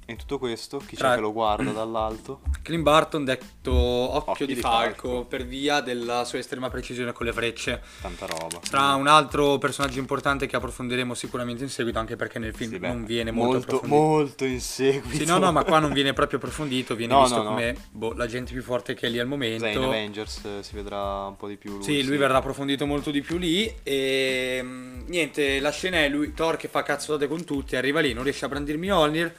[0.05, 2.41] E in tutto questo, chi Tra- c'è che lo guarda dall'alto?
[2.61, 5.25] Clint Barton detto occhio, Occhio di, di falco, falco.
[5.25, 7.81] per via della sua estrema precisione con le frecce.
[8.01, 8.59] Tanta roba.
[8.63, 12.79] Sarà un altro personaggio importante che approfondiremo sicuramente in seguito, anche perché nel film Sì,
[12.79, 14.01] beh, non viene molto, molto, approfondito.
[14.01, 15.15] molto in seguito.
[15.17, 17.49] Sì, no, no, ma qua non viene proprio approfondito, viene No, visto no, no.
[17.51, 19.63] come boh, la gente più forte che è lì al momento.
[19.63, 21.83] Sai, in Avengers eh, si vedrà un po' di più lui.
[21.83, 23.73] Sì, lui verrà approfondito molto di più lì.
[23.83, 28.11] E mm, niente, la scena è lui, Thor che fa cazzate con tutti, arriva lì,
[28.13, 29.33] non riesce a brandir Mjolnir.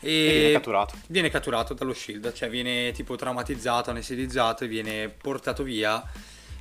[0.00, 0.94] E, E viene catturato.
[1.06, 6.02] Viene catturato dallo shield, cioè viene tipo traumatizzato, anestetizzato e viene portato via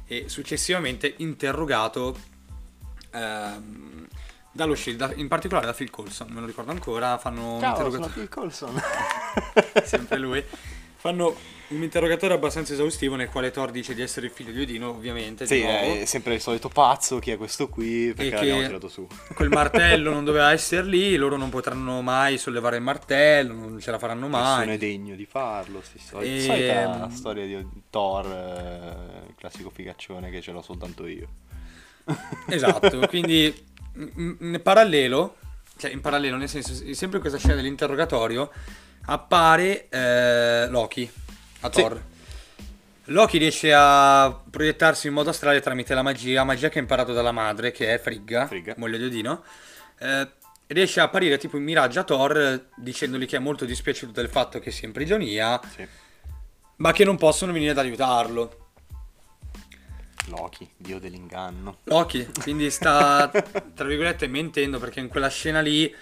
[0.07, 2.15] e successivamente interrogato
[3.11, 4.07] ehm,
[4.51, 8.29] dallo shield, in particolare da Phil Coulson, me lo ricordo ancora, fanno Ciao, sono Phil
[8.29, 8.81] Coulson.
[9.83, 10.43] sempre lui.
[11.05, 11.35] Fanno
[11.67, 15.45] un interrogatorio abbastanza esaustivo nel quale Thor dice di essere il figlio di Odino, ovviamente.
[15.45, 15.77] Sì, nuovo.
[16.01, 19.07] è sempre il solito pazzo, chi è questo qui, perché l'abbiamo tirato su.
[19.35, 23.91] Quel martello non doveva essere lì, loro non potranno mai sollevare il martello, non ce
[23.91, 24.77] la faranno Nessuno è mai.
[24.77, 30.51] degno di farlo, soli- E- solita storia di Thor, eh, il classico figaccione che ce
[30.51, 31.27] l'ho soltanto io.
[32.49, 33.53] Esatto, quindi
[33.93, 35.37] in, parallelo,
[35.77, 38.51] cioè in parallelo nel senso, sempre in questa scena dell'interrogatorio,
[39.05, 41.09] appare eh, Loki
[41.61, 41.81] a Sì.
[41.81, 42.01] Thor.
[43.09, 47.31] Loki riesce a proiettarsi in modo astrale tramite la magia, magia che ha imparato dalla
[47.31, 48.73] madre, che è Frigga, Frigga.
[48.77, 49.43] moglie di Odino.
[49.99, 50.27] Eh,
[50.67, 54.59] riesce a apparire tipo in miraggio a Thor, dicendogli che è molto dispiaciuto del fatto
[54.59, 55.85] che sia in prigionia, Sì.
[56.77, 58.59] ma che non possono venire ad aiutarlo.
[60.29, 61.77] Loki, dio dell'inganno.
[61.83, 63.29] Loki, quindi sta
[63.75, 65.93] tra virgolette mentendo perché in quella scena lì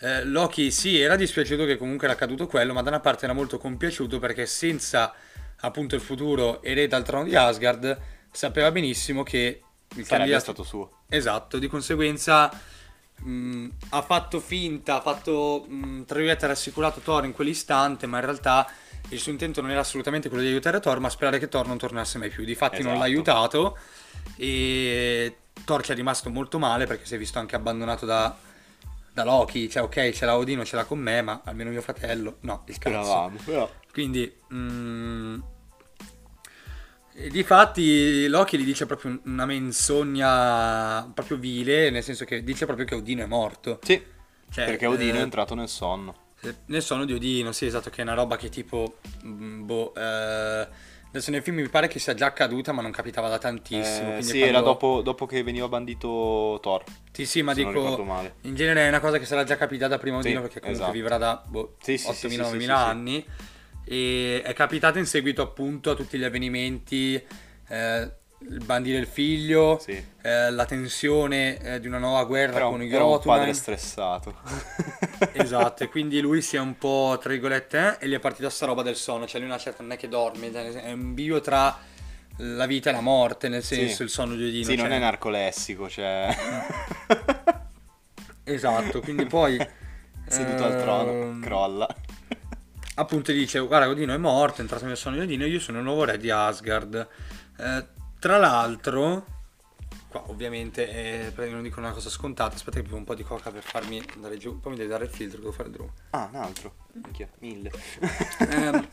[0.00, 3.34] eh, Loki sì era dispiaciuto che comunque era accaduto quello, ma da una parte era
[3.34, 5.14] molto compiaciuto perché senza
[5.60, 7.98] appunto il futuro erede al trono di Asgard
[8.30, 9.62] sapeva benissimo che
[9.94, 10.90] il Sarebbe candidato stato suo.
[11.08, 12.50] Esatto, di conseguenza
[13.16, 18.24] mh, ha fatto finta, ha fatto, mh, tra virgolette, rassicurato Thor in quell'istante, ma in
[18.24, 18.70] realtà
[19.10, 21.78] il suo intento non era assolutamente quello di aiutare Thor, ma sperare che Thor non
[21.78, 22.44] tornasse mai più.
[22.44, 23.10] Difatti non l'ha Esatto.
[23.10, 23.78] aiutato
[24.36, 28.36] e Thor ci è rimasto molto male perché si è visto anche abbandonato da,
[29.16, 29.70] da Loki.
[29.70, 32.76] Cioè, ok, ce l'ha Odino, ce l'ha con me, ma almeno mio fratello, no, il
[32.76, 33.02] cazzo.
[33.02, 33.70] Speravamo, però.
[33.90, 35.38] Quindi, mm,
[37.30, 42.94] difatti, Loki gli dice proprio una menzogna proprio vile, nel senso che dice proprio che
[42.94, 43.78] Odino è morto.
[43.82, 44.02] Sì,
[44.50, 46.24] Cioè, perché Odino eh, è entrato nel sonno.
[46.66, 50.68] Nel sonno di Odino, sì, esatto, che è una roba che tipo, mm, boh, eh,
[51.16, 54.16] adesso nel film mi pare che sia già accaduta, ma non capitava da tantissimo.
[54.16, 56.84] Eh, sì, quando- era dopo, dopo che veniva bandito Thor.
[57.12, 58.34] Sì, sì, ma dico, male.
[58.42, 60.98] in genere è una cosa che sarà già capitata prima Sì, Odino, perché comunque esatto.
[60.98, 62.70] vivrà da boh, Sì, sì, 8.000-9.000 sì, sì, sì, sì, sì.
[62.70, 63.26] anni.
[63.84, 67.14] E è capitata in seguito appunto a tutti gli avvenimenti,
[67.68, 70.02] eh, il bandire il figlio, Sì.
[70.22, 74.34] eh, la tensione eh, di una nuova guerra Era con i era un padre stressato.
[75.32, 78.50] Esatto, e quindi lui si è un po', tra virgolette, eh, e gli è partita
[78.50, 81.14] sta roba del sonno, cioè lui una certa non è che dorme, cioè, è un
[81.14, 81.74] bivio tra
[82.38, 84.02] la vita e la morte, nel senso Sì.
[84.02, 84.64] il sonno di Odino.
[84.64, 86.36] Sì, non cioè- è narcolessico, cioè...
[88.44, 89.56] Esatto, quindi poi...
[90.28, 91.86] Seduto al trono, ehm, crolla.
[92.96, 95.84] appunto dice guarda Odino è morto è entrato nel sonno di Odino io sono il
[95.84, 97.08] nuovo re di Asgard
[97.58, 97.86] Eh,
[98.18, 99.24] tra l'altro
[100.08, 100.88] qua ovviamente
[101.34, 104.02] eh, non dico una cosa scontata aspetta che bevo un po' di coca per farmi
[104.14, 106.72] andare giù poi mi devi dare il filtro devo fare giù Ah, un altro.
[106.92, 107.70] Minchia, mille.
[108.50, 108.88] Ehm,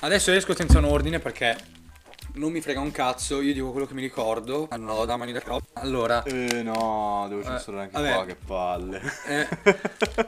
[0.00, 1.56] adesso esco senza un ordine perché
[2.34, 5.32] non mi frega un cazzo io dico quello che mi ricordo ah no da mani
[5.32, 8.14] da crop allora Eh, no, devo Eh, censurare anche vabbè.
[8.14, 9.02] qua, che palle.
[9.26, 9.48] Eh,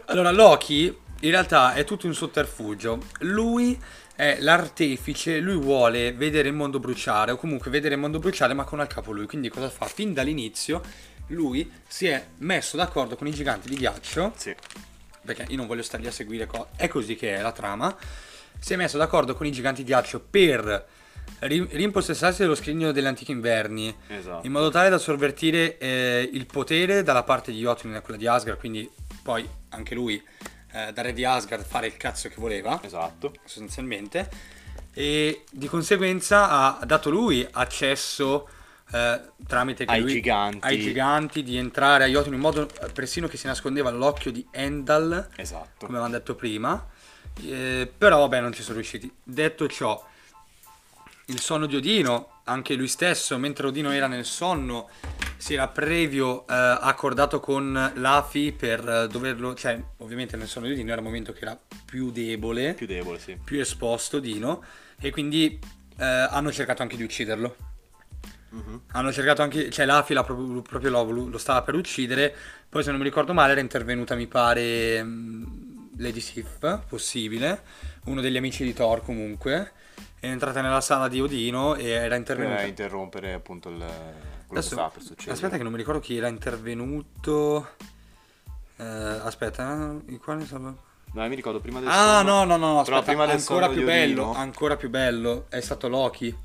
[0.07, 0.87] allora, Loki
[1.21, 3.01] in realtà è tutto un sotterfugio.
[3.21, 3.79] Lui
[4.19, 8.65] è l'artefice, lui vuole vedere il mondo bruciare, o comunque vedere il mondo bruciare, ma
[8.65, 9.27] con al capo lui.
[9.27, 9.87] Quindi cosa fa?
[9.87, 10.83] Fin dall'inizio
[11.29, 14.53] lui si è messo d'accordo con i giganti di ghiaccio, Sì.
[15.25, 17.97] perché io non voglio stargli a seguire, co- è così che è la trama.
[18.59, 20.85] Si è messo d'accordo con i giganti di ghiaccio per
[21.39, 24.45] ri- rimpossessarsi dello scrigno degli antichi inverni, Esatto.
[24.45, 28.27] in modo tale da sovvertire eh, il potere dalla parte di Jotun e quella di
[28.27, 28.91] Asgard, quindi
[29.23, 30.21] poi anche lui
[30.87, 33.33] eh, da re di Asgard fare il cazzo che voleva, Esatto.
[33.45, 34.29] sostanzialmente,
[34.93, 38.49] e di conseguenza ha dato lui accesso
[38.91, 40.67] eh, tramite Ai lui- giganti.
[40.67, 44.47] ai giganti di entrare a Jotun in modo eh, persino che si nascondeva all'occhio di
[44.51, 45.85] Endal, Esatto.
[45.87, 46.87] come avevamo detto prima,
[47.43, 49.13] eh, però vabbè non ci sono riusciti.
[49.23, 50.03] Detto ciò,
[51.29, 54.89] il sonno di Odino, anche lui stesso, mentre Odino era nel sonno,
[55.37, 60.73] si era previo eh, accordato con l'Afi per eh, doverlo, cioè ovviamente nel sonno di
[60.73, 63.37] Odino era il momento che era più debole, Più debole, sì.
[63.43, 64.63] più esposto Dino,
[64.99, 65.59] e quindi
[65.99, 67.57] eh, hanno cercato anche di ucciderlo.
[68.51, 68.81] Mhm.
[68.93, 72.35] Hanno cercato anche, cioè l'Afi l'ha proprio, proprio lo, lo stava per uccidere,
[72.69, 77.63] poi se non mi ricordo male era intervenuta mi pare mh, Lady Sif, possibile,
[78.05, 79.73] uno degli amici di Thor comunque,
[80.21, 82.57] è entrata nella sala di Odino e era intervenuta.
[82.57, 83.77] Per interrompere appunto il...
[83.77, 85.33] quello Adesso- che succedere.
[85.33, 87.69] aspetta che non mi ricordo chi era intervenuto.
[88.77, 90.75] Eh, aspetta, eh, il quale stava-
[91.11, 93.85] No, mi ricordo prima del Ah sonno- no no no, aspetta, prima del ancora più
[93.85, 96.37] bello, Odino- ancora più bello, è stato Loki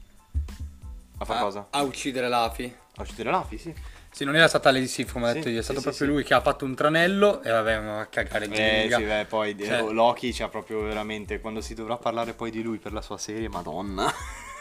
[1.18, 1.68] A fare cosa?
[1.70, 2.74] a uccidere l'Afi.
[2.96, 3.74] A uccidere l'Afi, sì.
[4.13, 5.86] Sì, non era stata Lady Sif come ho Sì, detto io, è sì, stato sì,
[5.86, 6.13] proprio sì.
[6.13, 8.97] lui che ha fatto un tranello e vabbè, ma a cagare Eh Ginga.
[8.97, 12.78] sì, beh, poi Cioè- Loki c'ha proprio veramente quando si dovrà parlare poi di lui
[12.78, 14.13] per la sua serie, madonna.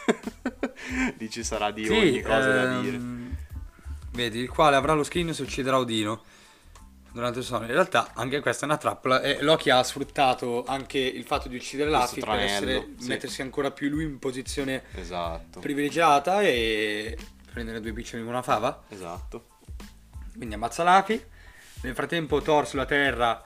[1.17, 2.99] Lì ci sarà di Sì, ogni cosa da ehm, dire.
[4.11, 6.23] Vedi, il quale avrà lo screen se ucciderà Odino.
[7.11, 7.65] durante il sonno.
[7.65, 11.55] In realtà anche questa è una trappola e Loki ha sfruttato anche il fatto di
[11.57, 13.07] uccidere Laffy per essere- sì.
[13.07, 15.59] mettersi ancora più lui in posizione Esatto.
[15.59, 17.15] privilegiata e
[17.53, 18.83] prendere due piccioni con una fava.
[18.89, 19.47] Esatto.
[20.35, 21.23] Quindi ammazza Laffy.
[21.83, 23.43] Nel frattempo Thor sulla Terra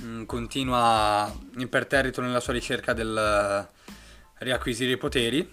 [0.00, 3.94] mm, continua imperterrito nella sua ricerca del eh,
[4.44, 5.48] riacquisire i poteri,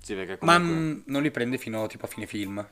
[0.00, 0.76] Sì, perché ma comunque...
[0.76, 2.64] mm, non li prende fino tipo a fine film.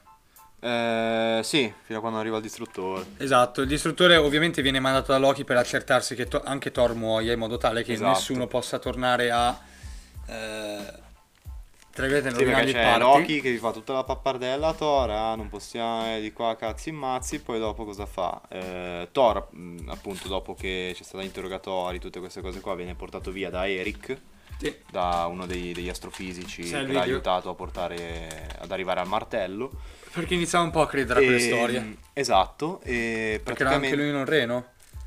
[0.61, 3.05] Eh, sì, fino a quando arriva il distruttore.
[3.19, 7.33] Esatto, il distruttore ovviamente viene mandato da Loki per accertarsi che to- anche Thor muoia
[7.33, 8.11] in modo tale che Esatto.
[8.11, 9.59] nessuno possa tornare a...
[10.27, 11.03] Eh,
[11.95, 12.99] tra virgolette, Sì, perché c'è party.
[12.99, 16.89] Loki che vi fa tutta la pappardella Thor, ah, non possiamo eh, di qua cazzi
[16.89, 18.41] immazzi, poi dopo cosa fa?
[18.49, 19.49] Eh, Thor,
[19.87, 24.19] appunto, dopo che c'è stato interrogatori, tutte queste cose qua, viene portato via da Eric,
[24.59, 24.75] Sì.
[24.91, 29.07] da uno dei- degli astrofisici Sì, il che l'ha aiutato a portare, ad arrivare al
[29.09, 29.71] martello.
[30.13, 31.97] Perché iniziava un po' a credere a quelle E- storie.
[32.13, 33.97] Esatto, e Perché era anche praticamente...
[33.97, 34.65] lui un reno.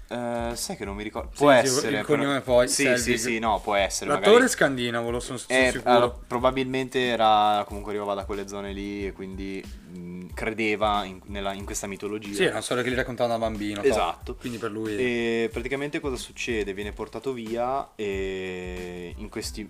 [0.10, 1.32] Eh, sai che non mi ricordo.
[1.36, 1.88] Può sì, essere.
[2.00, 3.00] il però- cognome poi, Sì, Selvig.
[3.02, 4.10] sì, sì, no, può essere.
[4.10, 5.89] L'attore magari- scandinavo, lo sono, sono Eh, sicuro.
[5.91, 9.62] allora, probabilmente era comunque arrivava da quelle zone lì e quindi
[9.93, 12.34] mh, credeva in, nella- in questa mitologia.
[12.36, 13.82] Sì, è una storia che gli raccontava da bambino.
[13.82, 14.36] Esatto.
[14.36, 14.96] Quindi per lui...
[14.96, 16.74] E praticamente cosa succede?
[16.74, 19.70] Viene portato via e in questi-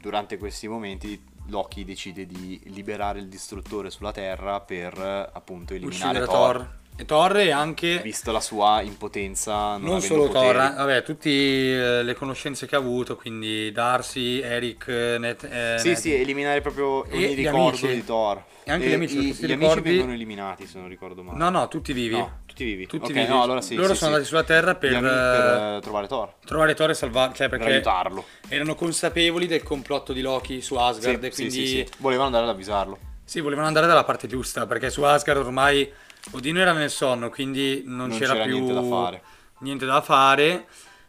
[0.00, 4.96] durante questi momenti Loki decide di liberare il distruttore sulla Terra per
[5.32, 6.68] appunto eliminare uccidere Thor, Thor.
[6.96, 7.98] E Thor è anche...
[8.04, 10.72] Visto la sua impotenza, non, Non solo Thor, poteri.
[10.72, 15.88] eh, vabbè, tutte le conoscenze che ha avuto, quindi Darcy, Eric, eh, Net, eh, Sì,
[15.88, 18.44] Net- sì, eliminare proprio E ogni gli ricordo di Thor.
[18.62, 21.36] E anche gli amici, i- gli ti amici ricordi- vengono eliminati, se non ricordo male.
[21.36, 22.16] No, no, tutti vivi.
[22.16, 22.86] No, tutti vivi.
[22.86, 23.26] Tutti Ok, vivi.
[23.26, 24.14] no, allora sì, Loro sì, sono sì.
[24.14, 27.58] andati sulla Terra per, eh, per, eh, trovare Thor, trovare Thor e salvarlo, cioè per
[27.58, 28.24] perché aiutarlo.
[28.48, 31.88] erano consapevoli del complotto di Loki su Asgard Sì, e sì, quindi sì.
[31.98, 32.98] Volevano andare ad avvisarlo.
[33.24, 35.90] Sì, volevano andare dalla parte giusta, perché su Asgard ormai
[36.32, 39.22] Odino era nel sonno, quindi non, Non c'era, c'era più niente da fare.
[39.58, 40.66] niente da fare.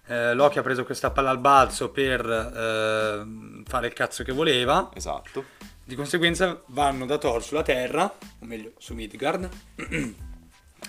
[0.08, 4.90] Eh, Loki ha preso questa palla al balzo per eh, fare il cazzo che voleva.
[4.94, 5.46] Esatto.
[5.84, 9.50] Di conseguenza vanno da Thor sulla Terra, o meglio su Midgard.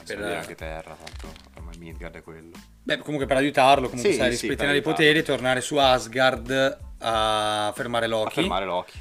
[0.06, 2.50] Per Per- anche terra, tanto ormai Midgard è quello.
[2.82, 7.72] Beh, comunque per aiutarlo, comunque Sì, sai, sì, rispettinare i poteri, tornare su Asgard a
[7.74, 8.34] fermare A Loki.
[8.34, 8.92] fermare Loki.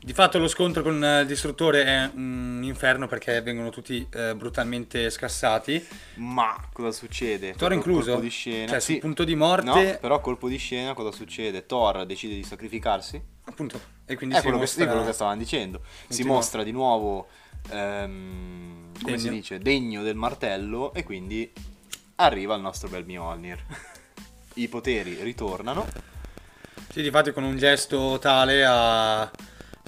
[0.00, 4.34] Di fatto lo scontro con eh, il distruttore è un inferno perché vengono tutti eh,
[4.36, 5.84] brutalmente scassati.
[6.14, 7.54] Ma cosa succede?
[7.54, 8.10] Thor incluso?
[8.12, 8.68] Colpo di scena.
[8.70, 8.92] Cioè, Sì.
[8.92, 11.66] sul punto di morte, No, però colpo di scena cosa succede?
[11.66, 13.20] Thor decide di sacrificarsi.
[13.44, 14.82] appunto, e quindi È si quello, che, mostra...
[14.84, 15.80] sì, quello che stavano dicendo.
[15.84, 16.34] Si Continua.
[16.34, 17.28] mostra di nuovo,
[17.70, 19.36] ehm, come si Degno.
[19.36, 21.50] dice, degno del martello e quindi
[22.16, 23.58] arriva il nostro bel Mjolnir.
[24.54, 25.86] I poteri ritornano.
[26.90, 29.30] Sì, di fatto con un gesto tale ha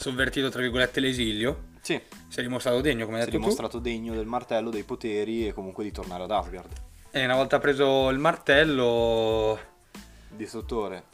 [0.01, 1.69] sovvertito, tra virgolette, l'esilio.
[1.83, 3.51] Sì, Si è dimostrato degno, come hai si è detto tu.
[3.51, 6.73] dimostrato degno del martello, dei poteri e comunque di tornare ad Asgard.
[7.11, 9.59] E una volta preso il martello,
[10.29, 11.05] distruttore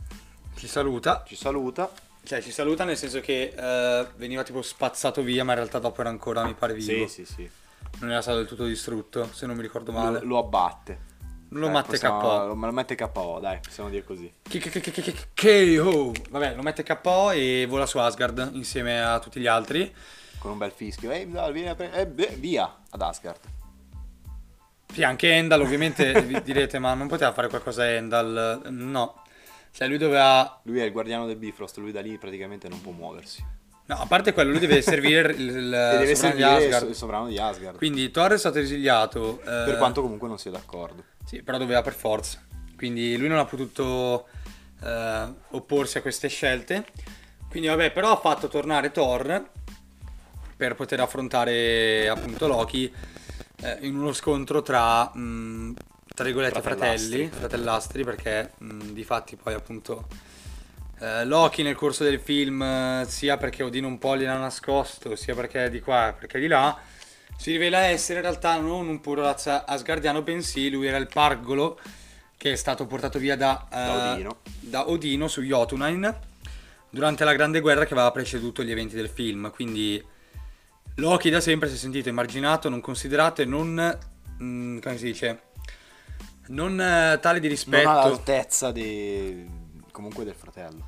[0.56, 1.22] ci saluta.
[1.26, 1.90] ci saluta.
[2.22, 6.00] Cioè, ci saluta nel senso che eh, veniva tipo spazzato via, ma in realtà dopo
[6.00, 7.06] era ancora, mi pare, vivo.
[7.06, 7.50] Sì, sì, sì.
[8.00, 10.18] Non era stato del tutto distrutto, se non mi ricordo male.
[10.20, 10.98] Lo, lo abbatte.
[11.50, 12.46] Lo Dai, mette possiamo- KO.
[12.46, 14.32] Lo, lo mette KO, dai, possiamo dire così.
[15.34, 16.12] KO.
[16.30, 19.94] Vabbè, lo mette KO e vola su Asgard insieme a tutti gli altri.
[20.38, 21.08] Con un bel fischio.
[21.10, 22.06] Vieni a pre- eh,
[22.36, 23.38] via ad Asgard.
[24.92, 28.62] Sì, anche Endal, ovviamente vi direte, ma non poteva fare qualcosa Endal?
[28.70, 29.22] No.
[29.70, 30.60] Cioè, lui doveva...
[30.64, 33.44] Lui è il guardiano del Bifrost, lui da lì praticamente non può muoversi.
[33.86, 36.88] No, a parte quello, lui deve servire il, il deve sovrano di servire Asgard.
[36.88, 37.76] il sovrano di Asgard.
[37.76, 39.40] Quindi Thor è stato esiliato.
[39.42, 41.04] eh, per quanto comunque non sia d'accordo.
[41.24, 42.42] Sì, però doveva per forza.
[42.76, 44.26] Quindi lui non ha potuto
[44.82, 46.84] eh, opporsi a queste scelte.
[47.48, 49.48] Quindi vabbè, però ha fatto tornare Thor
[50.56, 52.92] per poter affrontare appunto Loki
[53.62, 55.74] eh, in uno scontro tra, mh,
[56.14, 57.38] tra virgolette, fratelli, Fratellastri.
[57.38, 60.06] fratellastri, perché mh, di fatti poi appunto
[61.00, 65.34] eh, Loki nel corso del film, eh, sia perché Odino un po' gliel'ha nascosto, sia
[65.34, 66.78] perché di qua, perché di là,
[67.36, 71.78] si rivela essere in realtà non un puro razza asgardiano, bensì lui era il pargolo
[72.38, 74.36] che è stato portato via da, eh, Da Odino.
[74.60, 76.14] da Odino su Jotunheim
[76.90, 79.50] durante la grande guerra che aveva preceduto gli eventi del film.
[79.50, 80.02] Quindi
[80.96, 83.98] Loki da sempre si è sentito emarginato, non considerato e non...
[84.42, 85.40] mm, come si dice?
[86.48, 87.88] Non eh, tale di Non rispetto.
[87.88, 89.46] ha l'altezza de-
[89.96, 90.86] comunque del fratello.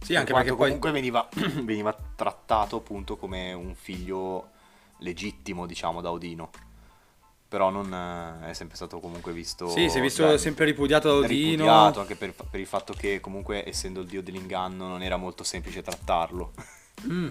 [0.00, 0.58] Sì, anche perché poi...
[0.58, 1.28] comunque veniva,
[1.62, 4.50] veniva trattato appunto come un figlio
[4.98, 6.50] legittimo, diciamo, da Odino.
[7.48, 7.92] Però non
[8.42, 9.68] eh, è sempre stato comunque visto...
[9.68, 11.50] Sì, si è visto beh, sempre ripudiato da Odino.
[11.50, 15.44] ripudiato, anche per, per il fatto che comunque essendo il dio dell'inganno non era molto
[15.44, 16.52] semplice trattarlo.
[17.06, 17.28] Mm.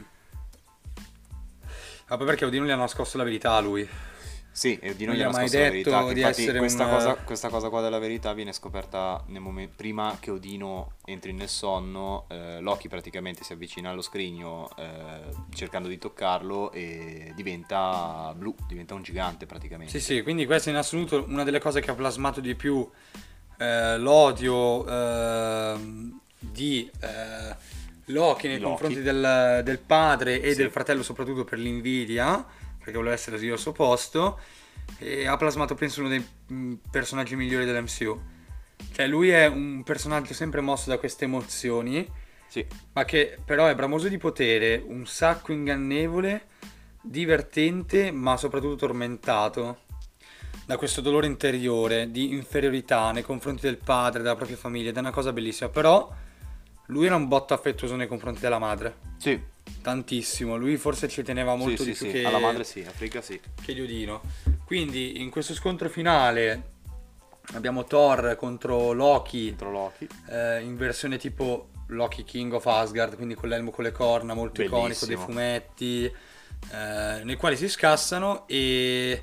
[2.08, 3.90] Ma poi perché Odino gli ha nascosto la verità a lui.
[4.56, 6.14] Sì, e Odino Non gli mai nascosto la detto verità.
[6.14, 9.76] di infatti essere questa, un- cosa, questa cosa qua della verità viene scoperta nel momen-
[9.76, 12.24] prima che Odino entri nel sonno.
[12.30, 18.94] eh, Loki praticamente si avvicina allo scrigno eh, cercando di toccarlo e diventa blu, diventa
[18.94, 19.92] un gigante praticamente.
[19.92, 22.90] Sì, sì, quindi questa è in assoluto una delle cose che ha plasmato di più
[23.58, 27.56] eh, l'odio ehm, di eh,
[28.06, 28.70] Loki nei Loki.
[28.70, 30.62] confronti del, del padre e Sì.
[30.62, 34.40] del fratello, soprattutto per l'invidia, perché voleva essere il diverso opposto,
[35.00, 38.22] e ha plasmato, penso, uno dei mh, personaggi migliori dell'MCU.
[38.94, 42.08] Cioè, lui è un personaggio sempre mosso da queste emozioni,
[42.48, 46.46] Sì, ma che però è bramoso di potere, un sacco ingannevole,
[47.02, 49.80] divertente, ma soprattutto tormentato
[50.66, 55.00] da questo dolore interiore di inferiorità nei confronti del padre, della propria famiglia, ed è
[55.00, 55.70] una cosa bellissima.
[55.70, 56.14] Però
[56.88, 59.42] lui era un botto affettuoso nei confronti della madre, sì,
[59.82, 60.58] tantissimo.
[60.58, 62.22] Lui forse ci teneva molto sì, di sì, più sì.
[62.22, 63.40] che alla madre sì, a Frigga sì.
[63.62, 64.22] che di Odino.
[64.66, 66.74] Quindi in questo scontro finale
[67.54, 70.08] abbiamo Thor contro Loki Contro Loki.
[70.30, 74.64] eh, in versione tipo Loki King of Asgard, quindi con l'elmo con le corna, molto
[74.64, 75.26] iconico dei Bellissimo.
[75.26, 79.22] fumetti, eh, nei quali si scassano e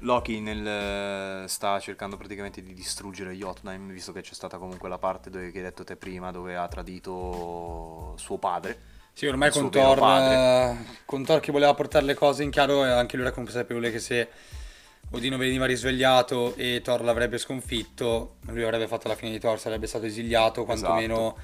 [0.00, 5.30] Loki nel- sta cercando praticamente di distruggere Jotunheim, visto che c'è stata comunque la parte
[5.30, 8.91] dove, che hai detto te prima, dove ha tradito suo padre.
[9.12, 12.90] Sì, ormai con Thor, eh, con Thor che voleva portare le cose in chiaro, eh,
[12.90, 14.28] anche lui era consapevole che se
[15.10, 19.86] Odino veniva risvegliato e Thor l'avrebbe sconfitto, lui avrebbe fatto la fine di Thor, sarebbe
[19.86, 21.36] stato esiliato, quantomeno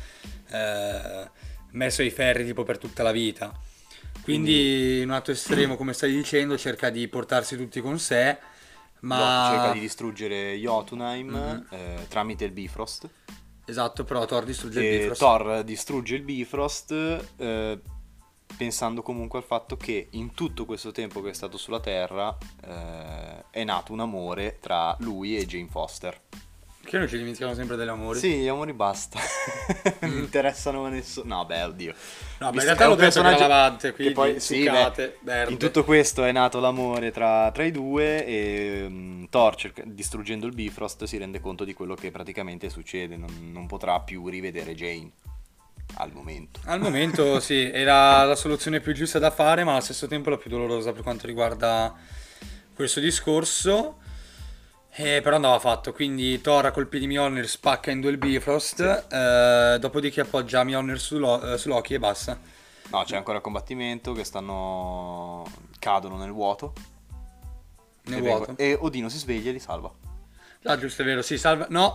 [0.51, 1.29] eh,
[1.73, 3.53] messo ai ferri tipo per tutta la vita.
[4.23, 8.39] Quindi in un atto estremo, come stai dicendo, cerca di portarsi tutti con sé,
[9.01, 9.19] ma...
[9.19, 13.09] Loki cerca di distruggere Jotunheim eh, tramite il Bifrost.
[13.69, 15.21] Esatto, però Thor distrugge il Bifrost.
[15.21, 16.91] Thor distrugge il Bifrost
[17.37, 17.79] eh,
[18.57, 23.45] pensando comunque al fatto che in tutto questo tempo che è stato sulla Terra eh,
[23.51, 26.19] è nato un amore tra lui e Jane Foster.
[26.89, 28.19] Perché noi ci dimentichiamo sempre dell'amore?
[28.19, 29.21] Sì, gli amori basta.
[30.01, 31.37] non mi interessano a nessuno.
[31.37, 31.93] No, beh, oddio.
[32.39, 35.33] No, ma in realtà l'ho detto personaggio per Galavante, che quindi poi- sì, succate, beh,
[35.33, 35.53] verde.
[35.53, 40.47] in tutto questo è nato l'amore tra, tra i due e mm, Thor, cerca- distruggendo
[40.47, 43.19] il Bifrost, si rende conto di quello che praticamente succede.
[43.19, 45.11] Non, non potrà più rivedere Jane
[45.97, 46.61] al momento.
[46.65, 50.39] Al momento sì, era la soluzione più giusta da fare, ma allo stesso tempo la
[50.39, 51.95] più dolorosa per quanto riguarda
[52.75, 54.07] questo discorso.
[55.01, 58.81] Eh, però andava fatto, quindi Thor a colpi di Mjolnir spacca in due il Bifrost,
[59.09, 62.37] eh, dopodiché appoggia Mjolnir su, Lo- eh, su Loki e basta.
[62.91, 65.45] No, c'è ancora il combattimento che stanno...
[65.79, 66.73] cadono nel vuoto.
[68.07, 68.47] Nel e, vuoto.
[68.47, 69.89] vengono- e Odino si sveglia e li salva.
[70.65, 71.67] Ah, giusto, è vero, sì, salva...
[71.69, 71.95] No,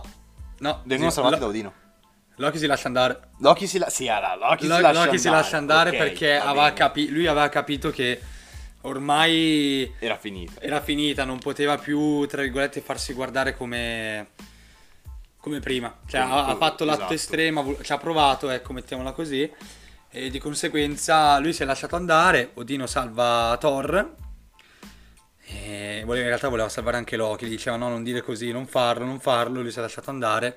[0.60, 0.80] no.
[0.84, 1.72] Vengono sì, salvati Lo- da Odino.
[2.36, 3.20] Loki si lascia andare.
[3.40, 5.96] Loki si, la- sì, allora, Loki Lo- si lascia Loki si andare, lascia andare ok,
[5.98, 8.18] perché va aveva capi- lui aveva capito che
[8.84, 10.60] ormai Era finita.
[10.60, 14.28] era finita, non poteva più, tra virgolette, farsi guardare come,
[15.38, 15.94] come prima.
[16.06, 17.12] Cioè, Come- ha, ha fatto l'atto esatto.
[17.14, 19.50] estremo, ha vol- ci ha provato, ecco, mettiamola così.
[20.10, 24.14] E di conseguenza lui si è lasciato andare, Odino salva Thor.
[25.46, 28.66] E voleva- in realtà voleva salvare anche Loki, gli diceva no, non dire così, non
[28.66, 30.56] farlo, non farlo, lui si è lasciato andare.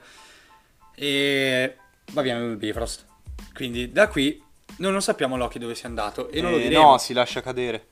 [0.96, 1.76] E
[2.12, 3.06] va via il Bifrost.
[3.54, 4.42] Quindi da qui
[4.78, 6.92] noi non sappiamo Loki dove sia andato e non lo Eh, diremo.
[6.92, 7.88] no, si lascia cadere.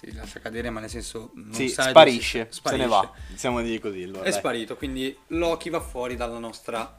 [0.00, 3.12] Si lascia cadere, ma nel senso non Sì, sai sparisce, si- se ne va.
[3.28, 4.02] Diciamo di così.
[4.02, 6.96] allora, È dai, sparito, quindi Loki va fuori dalla nostra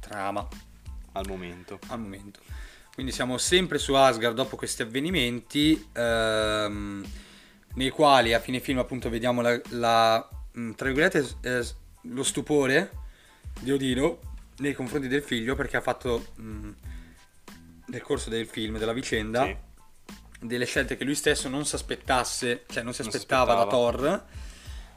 [0.00, 0.46] trama
[1.12, 1.78] Al momento.
[1.88, 2.40] al momento.
[2.94, 7.04] Quindi siamo sempre su Asgard dopo questi avvenimenti, ehm,
[7.74, 11.66] nei quali a fine film appunto vediamo la, la, mh, tra virgolette, eh,
[12.02, 12.90] lo stupore
[13.60, 14.18] di Odino
[14.58, 16.70] nei confronti del figlio perché ha fatto mh,
[17.86, 19.56] nel corso del film, della vicenda, Sì.
[20.46, 23.66] Delle scelte che lui stesso non si aspettasse, cioè non si Non si aspettava da.
[23.66, 24.24] Thor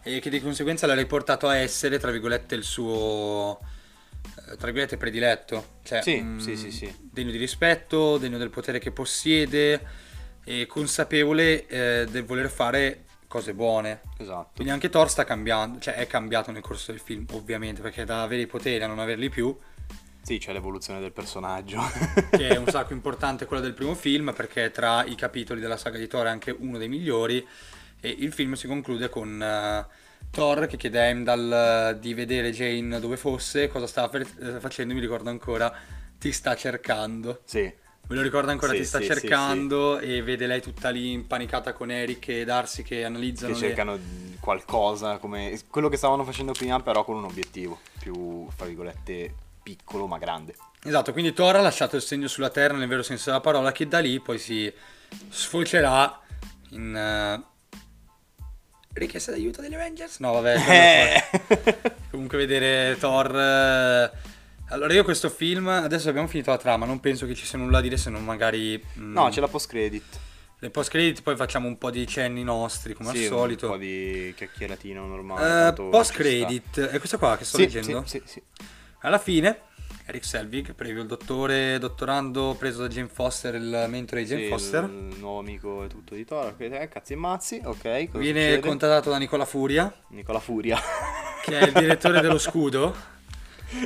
[0.02, 4.98] e che di conseguenza l'ha riportato a essere, tra virgolette, il suo eh, tra virgolette
[4.98, 6.94] prediletto, cioè Sì, mm, sì, sì, sì.
[7.00, 10.08] degno di rispetto, degno del potere che possiede
[10.44, 14.02] e consapevole eh, del voler fare cose buone.
[14.18, 14.52] Esatto.
[14.56, 18.24] Quindi anche Thor sta cambiando, cioè è cambiato nel corso del film, ovviamente, perché da
[18.24, 19.56] avere i poteri a non averli più,
[20.30, 21.82] Sì, c'è l'evoluzione del personaggio.
[22.30, 25.98] che è un sacco importante quello del primo film, perché tra i capitoli della saga
[25.98, 27.44] di Thor è anche uno dei migliori,
[28.00, 29.88] e il film si conclude con eh,
[30.30, 34.60] Thor che chiede a Heimdall eh, di vedere Jane dove fosse, cosa stava fer- eh,
[34.60, 35.74] facendo, mi ricordo ancora,
[36.20, 37.42] ti sta cercando.
[37.46, 37.74] sì.
[38.10, 41.12] Me lo ricordo ancora, Sì, ti sta sì, sì, cercando e vede lei tutta lì
[41.12, 44.00] impanicata con Eric e Darcy che analizzano Che le- cercano
[44.40, 49.34] qualcosa come quello che stavano facendo prima, però con un obiettivo più, fra virgolette,
[49.70, 50.56] piccolo ma grande.
[50.84, 53.88] Esatto, quindi Thor ha lasciato il segno sulla terra nel vero senso della parola, che
[53.88, 54.72] da lì poi si
[55.30, 56.20] sfocerà
[56.72, 57.44] in, eh,
[58.94, 60.20] richiesta d'aiuto degli Avengers?
[60.20, 61.22] No, vabbè.
[61.30, 61.92] Eh.
[62.10, 63.36] Comunque vedere Thor...
[63.36, 64.12] eh,
[64.70, 67.74] Allora io questo film, adesso abbiamo finito la trama, non penso che ci sia nulla
[67.78, 68.84] da dire se non magari...
[68.98, 70.20] mm, No, c'è la post credit.
[70.62, 73.66] Le post credit poi facciamo un po' di cenni nostri, come sì, al solito.
[73.68, 75.46] Un po' di chiacchieratino normale.
[75.46, 76.24] Eh, tanto post ci sta.
[76.24, 78.04] credit, è questa qua che sto Sì, leggendo.
[78.06, 78.42] Sì, sì, sì.
[79.02, 79.62] Alla fine,
[80.08, 84.50] Eric Selvig, previo il dottore, dottorando preso da Jane Foster, il mentore di Jane Sì,
[84.50, 86.54] Foster, Il nuovo amico e tutto di Thor.
[86.90, 88.10] Cazzi e mazzi, ok.
[88.18, 88.60] viene succede?
[88.60, 90.78] contattato da Nicola Furia, Nicola Furia.
[91.44, 92.94] che è il direttore dello scudo,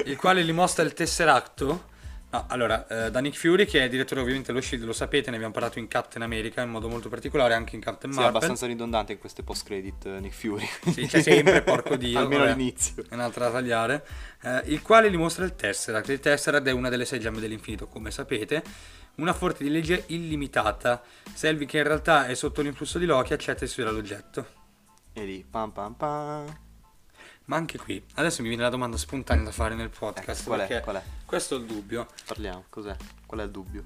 [0.05, 1.91] il quale gli mostra il tesseracto.
[2.33, 5.35] No, allora, eh, da Nick Fury, che è direttore ovviamente dello Shield, lo sapete, ne
[5.35, 8.37] abbiamo parlato in Captain America in modo molto particolare, anche in Captain Sì, è Marvel.
[8.37, 10.67] abbastanza ridondante in queste post credit eh, Nick Fury.
[10.91, 12.17] Sì, c'è sempre, porco dio.
[12.17, 12.53] Almeno vabbè.
[12.53, 13.03] all'inizio.
[13.07, 14.03] È un'altra da tagliare.
[14.41, 16.09] Eh, il quale gli mostra il Tesseract.
[16.09, 18.63] Il Tesseract è una delle sei gemme dell'infinito, come sapete.
[19.17, 21.03] Una forte di legge illimitata.
[21.31, 24.47] Selvi, che in realtà è sotto l'influsso di Loki, accetta di studiare l'oggetto.
[25.13, 26.57] E lì, pam pam pam.
[27.45, 30.41] Ma anche qui, adesso mi viene la domanda spontanea da fare nel podcast.
[30.41, 30.79] Ecco, qual è?
[30.81, 31.01] Qual è?
[31.25, 32.07] Questo è il dubbio.
[32.25, 32.95] Parliamo, cos'è?
[33.25, 33.83] Qual è il dubbio?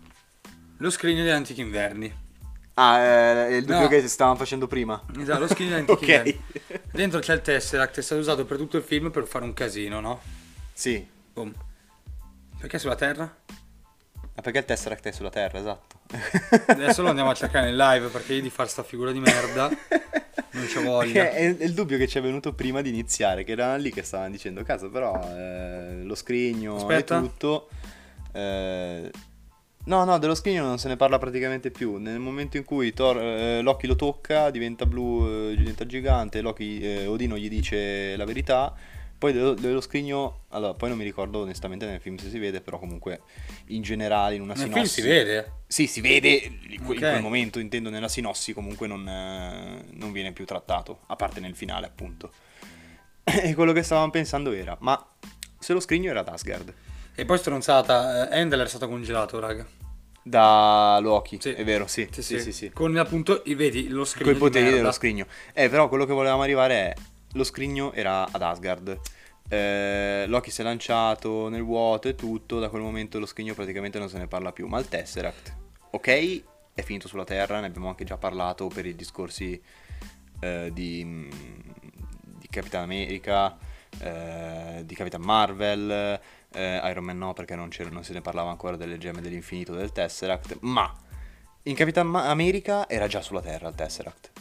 [0.77, 2.25] Lo screen degli antichi inverni.
[2.75, 3.87] Ah, eh, è il dubbio No.
[3.87, 5.01] che stavamo facendo prima.
[5.17, 6.25] Esatto, lo screen degli antichi Ok.
[6.25, 6.41] inverni.
[6.91, 9.99] Dentro c'è il Tesseract, è stato usato per tutto il film per fare un casino,
[9.99, 10.21] no?
[10.73, 11.05] Sì.
[11.33, 11.51] Boom.
[12.59, 13.23] Perché sulla Terra?
[13.23, 15.96] Ma perché il Tesseract è sulla Terra, esatto.
[16.67, 19.69] Adesso lo andiamo a cercare nel live perché io di fare sta figura di merda
[20.51, 21.29] non c'ho voglia.
[21.31, 24.03] È, è il dubbio che ci è venuto prima di iniziare, che erano lì che
[24.03, 27.17] stavano dicendo, caso però eh, lo scrigno Aspetta.
[27.17, 27.69] e tutto...
[28.31, 29.11] eh,
[29.85, 31.97] no, no, dello scrigno non se ne parla praticamente più.
[31.97, 36.79] Nel momento in cui Thor, eh, Loki lo tocca, diventa blu, eh, diventa gigante, Loki,
[36.79, 38.73] eh, Odino gli dice la verità.
[39.17, 42.61] Poi dello, dello scrigno, allora, poi non mi ricordo onestamente nel film se si vede,
[42.61, 43.21] però comunque
[43.67, 45.01] in generale in una Nel sinossi...
[45.01, 45.51] film si vede.
[45.65, 47.01] Sì, si vede in que- Ok.
[47.01, 51.39] in quel momento, intendo nella sinossi, comunque non, eh, non viene più trattato, a parte
[51.39, 52.31] nel finale, appunto.
[53.23, 55.03] E quello che stavamo pensando era, ma
[55.59, 56.73] se lo scrigno era ad Asgard,
[57.15, 59.65] E poi stronzata, eh, Endel è stato congelato, raga.
[60.21, 61.51] da Loki, Sì.
[61.53, 62.69] è vero, sì, sì, sì, sì.
[62.71, 65.25] Con appunto, i- vedi, lo screen Con i poteri dello scrigno.
[65.53, 66.93] Eh, però quello che volevamo arrivare è,
[67.33, 68.99] lo scrigno era ad Asgard.
[69.49, 73.97] Eh, Loki si è lanciato nel vuoto e tutto, da quel momento lo scrigno praticamente
[73.97, 75.55] non se ne parla più, ma il Tesseract,
[75.91, 79.61] ok, è finito sulla Terra, ne abbiamo anche già parlato per i discorsi
[80.41, 81.29] eh, di, mm,
[82.39, 83.57] di Capitan America,
[83.99, 86.19] eh, di Capitan Marvel,
[86.51, 89.91] eh, Iron Man no perché non, non se ne parlava ancora delle gemme dell'infinito del
[89.91, 90.93] Tesseract, ma
[91.63, 94.31] in Capitan America era già sulla Terra il Tesseract.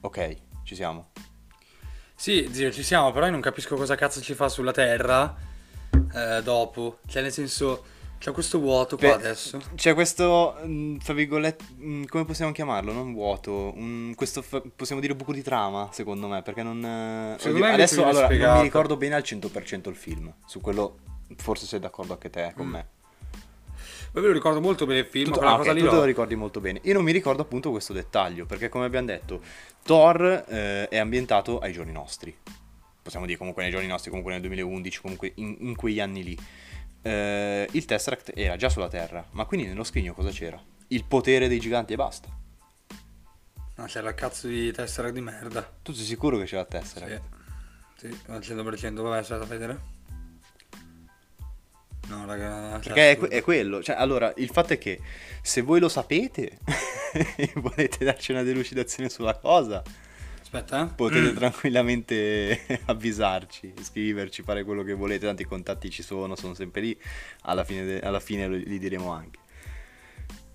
[0.00, 1.10] Ok, ci siamo.
[2.16, 5.36] Sì, zio, ci siamo, però io non capisco cosa cazzo ci fa sulla Terra
[6.14, 6.98] eh, dopo.
[7.06, 7.84] Cioè, nel senso,
[8.18, 9.60] c'è questo vuoto qua Beh, adesso.
[9.74, 12.92] C'è questo, mm, tra virgolette, mm, come possiamo chiamarlo?
[12.92, 16.82] Non vuoto, un- questo fa- possiamo dire buco di trama, secondo me, perché non...
[16.82, 20.98] eh, Secondo me adesso allora, non mi ricordo bene al 100% il film, su quello
[21.36, 22.70] forse sei d'accordo anche te con Mm.
[22.70, 22.86] me.
[24.16, 26.04] Poi me lo ricordo molto bene il film, Tutto, ah, cosa ok, lì tu lo
[26.04, 26.80] ricordi molto bene.
[26.84, 29.42] Io non mi ricordo appunto questo dettaglio, perché come abbiamo detto,
[29.82, 32.34] Thor eh, è ambientato ai giorni nostri.
[33.02, 36.38] Possiamo dire comunque nei giorni nostri, comunque nel 2011, comunque in, in quegli anni lì.
[37.02, 40.58] Eh, il Tesseract era già sulla Terra, ma quindi nello scrigno cosa c'era?
[40.86, 42.28] Il potere dei giganti e basta.
[43.74, 45.70] No, c'era il cazzo di tessera di merda.
[45.82, 47.20] Tu sei sicuro che c'era il Tesseract?
[47.98, 48.94] Sì, sì, al 100%.
[48.94, 49.95] Vabbè, aspetta a vedere.
[52.08, 53.26] No, raga, Perché è, cazzo.
[53.26, 53.82] que- è quello.
[53.82, 55.00] Cioè, allora, il fatto è che
[55.42, 56.58] se voi lo sapete
[57.36, 59.82] e volete darci una delucidazione sulla cosa,
[60.40, 60.94] Aspetta, eh.
[60.94, 66.80] potete tranquillamente avvisarci, scriverci, fare quello che volete, tanto i contatti ci sono, sono sempre
[66.80, 67.00] lì,
[67.42, 69.38] alla fine, de- alla fine lo- li diremo anche.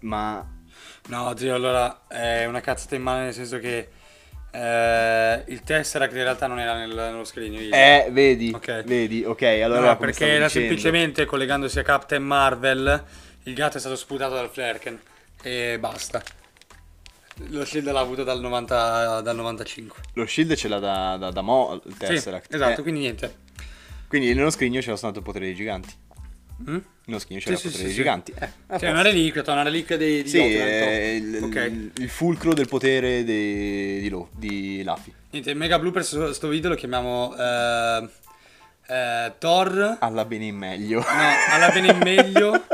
[0.02, 0.60] Ma
[1.08, 3.90] No, zio, allora è una cazzata in mano nel senso che
[4.52, 7.54] eh, il Tesseract in realtà non era nel- nello screen.
[7.54, 8.84] io- eh, vedi, Ok.
[8.84, 13.04] vedi, ok, allora no, perché era dicendo- semplicemente collegandosi a Captain Marvel,
[13.44, 15.00] il gatto è stato sputato dal Flerken
[15.42, 16.22] e basta.
[17.48, 20.00] Lo shield l'ha avuto dal, 90, dal 95.
[20.14, 22.54] lo shield ce l'ha da, da, da mo il Sì, Tesseract.
[22.54, 23.36] esatto, Eh, quindi niente.
[24.08, 25.90] quindi nello scrigno c'era stato il potere dei giganti.
[26.70, 26.78] Mm?
[27.20, 27.96] Scrigno c'era Sì, il sì, potere sì, dei sì.
[27.96, 28.34] giganti.
[28.40, 28.50] Eh,
[28.80, 30.48] Cioè, è una reliquia, una reliquia dei, di Sì, top.
[30.50, 31.56] il, Ok.
[31.56, 35.12] il- il fulcro del potere di, di, Lo- di Luffy.
[35.32, 38.10] Niente, il Mega Blue per sto, sto video lo chiamiamo eh,
[38.88, 39.98] eh, Thor.
[40.00, 41.00] Alla bene in meglio.
[41.00, 42.54] No, alla bene in meglio.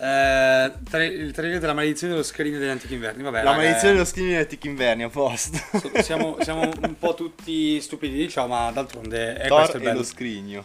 [0.00, 3.22] eh, tra- il trailer della maledizione dello screen degli antichi inverni.
[3.22, 5.58] Vabbè, La raga, maledizione eh, dello skin Etic Inverni, a posto.
[6.02, 9.98] siamo, siamo un po' tutti stupidi, diciamo, ma d'altronde è questo Thor il e bello.
[9.98, 10.64] lo scrigno.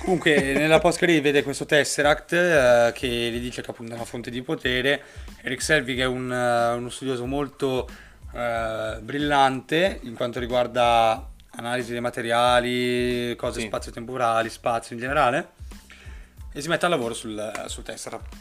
[0.00, 4.04] Comunque, nella post credit vede questo Tesseract eh, che gli dice che appunto è una
[4.04, 5.02] fonte di potere.
[5.42, 7.88] Eric Selvig è un, eh, uno studioso molto
[8.32, 13.66] eh, brillante in quanto riguarda analisi dei materiali, cose Sì.
[13.66, 15.50] spazio-temporali, spazio in generale,
[16.52, 18.34] e si mette al lavoro sul, sul Tesseract.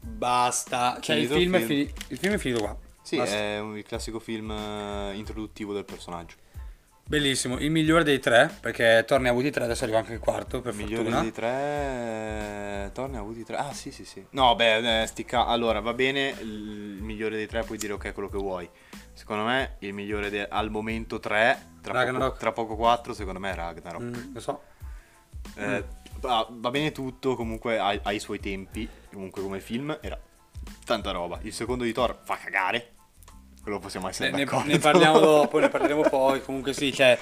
[0.00, 1.68] Basta, cioè il film, È film.
[1.68, 2.76] fini- il film è finito qua.
[3.02, 3.36] Sì, Basta.
[3.36, 6.34] è un- il classico film eh, introduttivo del personaggio.
[7.08, 10.18] Bellissimo, il migliore dei tre, perché Thor ne ha avuti tre, adesso arriva anche il
[10.18, 11.20] quarto, per Il migliore fortuna.
[11.22, 12.84] dei tre.
[12.84, 13.56] eh, Thor ne ha avuti tre.
[13.56, 14.22] Ah, sì, sì, sì.
[14.30, 16.34] No, beh, eh, sti ca- Allora, va bene.
[16.40, 18.68] Il migliore dei tre puoi dire ok quello che vuoi.
[19.14, 21.76] Secondo me, il migliore de- al momento 3.
[21.80, 24.02] Tra poco, tra poco 4, secondo me è Ragnarok.
[24.02, 24.62] Mm, lo so.
[25.54, 25.84] Eh,
[26.20, 28.86] va, va bene tutto, comunque ha, ha i suoi tempi.
[29.10, 30.20] Comunque, come film era
[30.84, 31.38] tanta roba.
[31.40, 32.96] Il secondo di Thor fa cagare.
[33.68, 34.66] Quello possiamo essere Ne, d'accordo.
[34.70, 36.40] ne parliamo dopo, ne parleremo poi.
[36.40, 37.18] Comunque sì, cioè,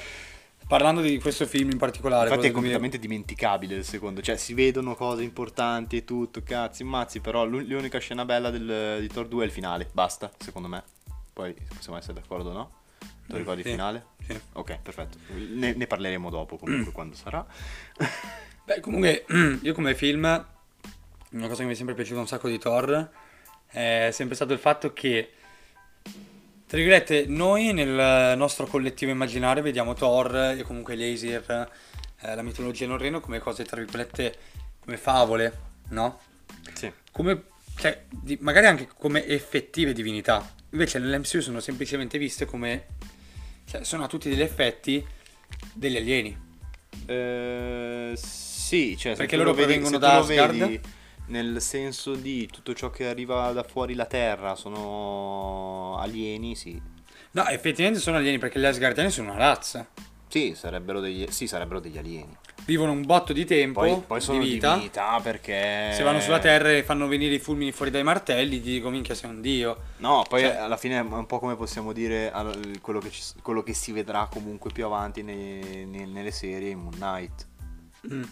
[0.69, 2.29] parlando di questo film in particolare.
[2.29, 6.05] Infatti è quello del 2000 completamente dimenticabile il secondo, cioè si vedono cose importanti e
[6.05, 9.89] tutto, cazzi, mazzi, però l'u- l'unica scena bella del, di Thor 2 è il finale,
[9.93, 10.85] basta, secondo me.
[11.33, 12.71] Poi possiamo essere d'accordo, no?
[13.27, 13.69] Tu ricordi Sì.
[13.69, 14.07] il finale?
[14.25, 14.41] Sì.
[14.53, 15.19] Ok, perfetto.
[15.35, 17.45] Ne, ne parleremo dopo comunque quando sarà.
[18.65, 19.25] Beh, comunque,
[19.63, 20.23] io come film,
[21.31, 23.11] una cosa che mi è sempre piaciuta un sacco di Thor
[23.67, 25.33] è sempre stato il fatto che,
[26.67, 31.69] tra virgolette, noi nel nostro collettivo immaginario vediamo Thor e comunque gli Aesir,
[32.23, 34.37] eh, la mitologia norrena come cose, tra virgolette,
[34.81, 35.59] come favole,
[35.91, 36.21] no?
[36.73, 36.91] Sì.
[37.13, 37.45] Come,
[37.79, 40.55] cioè, di- magari anche come effettive divinità.
[40.71, 42.87] Invece nell'MCU sono semplicemente viste come,
[43.67, 45.05] cioè, sono a tutti degli effetti
[45.73, 46.37] degli alieni.
[47.07, 50.59] Eh, sì, cioè Perché loro provengono da Asgard?
[50.59, 50.81] vedi
[51.27, 56.81] nel senso di tutto ciò che arriva da fuori la Terra sono alieni, sì.
[57.33, 59.87] No, effettivamente sono alieni perché gli Asgardiani sono una razza.
[60.29, 62.37] Sì, sarebbero degli, sì, sarebbero degli alieni.
[62.65, 64.73] Vivono un botto di tempo, Poi, poi sono di vita.
[64.73, 65.91] divinità perché...
[65.93, 69.15] Se vanno sulla terra e fanno venire i fulmini fuori dai martelli, ti dico minchia
[69.15, 69.79] sei un dio.
[69.99, 72.33] No, poi Cioè- alla fine è un po' come possiamo dire
[72.81, 76.81] quello che, ci- quello che si vedrà comunque più avanti nei- nei- nelle serie in
[76.81, 77.47] Moon Knight.
[78.13, 78.23] Mm.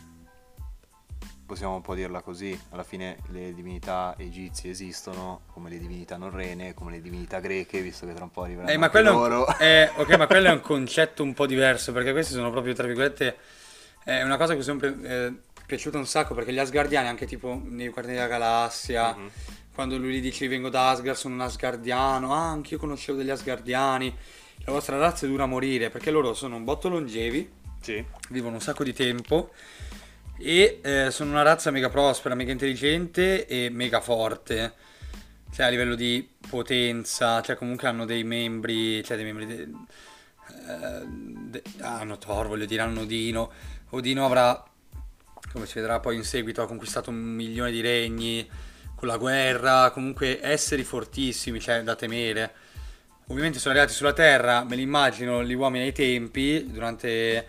[1.46, 2.58] Possiamo un po' dirla così.
[2.70, 8.06] Alla fine le divinità egizie esistono, come le divinità norrene, come le divinità greche, visto
[8.06, 9.58] che tra un po' arriveranno Eh, ma anche quello, è un- loro.
[9.58, 12.86] eh, ok, ma quello è un concetto un po' diverso perché questi sono proprio, tra
[12.86, 13.36] virgolette,
[14.04, 15.32] è una cosa che mi è sempre eh,
[15.66, 19.30] piaciuta un sacco perché gli Asgardiani, anche tipo nei Guardiani della Galassia, Mhm.
[19.74, 24.16] quando lui gli dice vengo da Asgard, sono un Asgardiano, ah, anch'io conoscevo degli Asgardiani,
[24.64, 27.50] la vostra razza è dura a morire perché loro sono un botto longevi,
[27.82, 28.02] Sì.
[28.30, 29.50] vivono un sacco di tempo
[30.38, 34.74] e eh, sono una razza mega prospera, mega intelligente e mega forte.
[35.52, 39.46] Cioè a livello di potenza, cioè comunque hanno dei membri, cioè dei membri...
[39.46, 39.68] de-
[40.68, 43.52] eh, de- ah, hanno Thor, voglio dire, hanno Odino.
[43.90, 44.64] Odino avrà,
[45.52, 48.48] come si vedrà poi in seguito, ha conquistato un milione di regni
[48.96, 52.52] con la guerra, comunque esseri fortissimi, cioè da temere.
[53.28, 57.46] Ovviamente sono arrivati sulla Terra, me li immagino gli uomini ai tempi, durante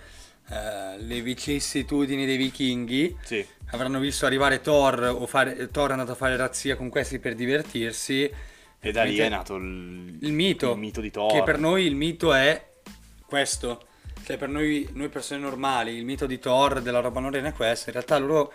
[0.50, 3.46] eh, le vicissitudini dei vichinghi, Sì.
[3.72, 7.36] avranno visto arrivare Thor o fare, Thor è andato a fare razzia con questi per
[7.36, 8.30] divertirsi.
[8.80, 11.32] E da lì è nato il, il mito, il mito di Thor.
[11.32, 12.64] che per noi il mito è
[13.26, 13.88] questo.
[14.26, 17.90] Cioè per noi, noi persone normali, il mito di Thor, della roba norrena è questo.
[17.90, 18.52] In realtà loro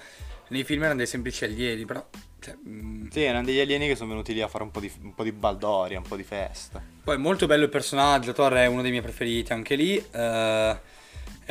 [0.49, 2.05] nei film erano dei semplici alieni, però...
[2.41, 4.91] cioè, mm, Sì, erano degli alieni che sono venuti lì a fare un po' di,
[5.03, 6.82] un po' di baldoria, un po' di festa.
[7.05, 10.76] Poi molto bello il personaggio, Thor è uno dei miei preferiti anche lì, eh,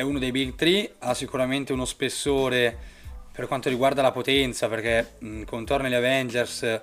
[0.00, 2.74] è uno dei Big Three, ha sicuramente uno spessore
[3.32, 6.80] per quanto riguarda la potenza, perché mh, con Thor negli Avengers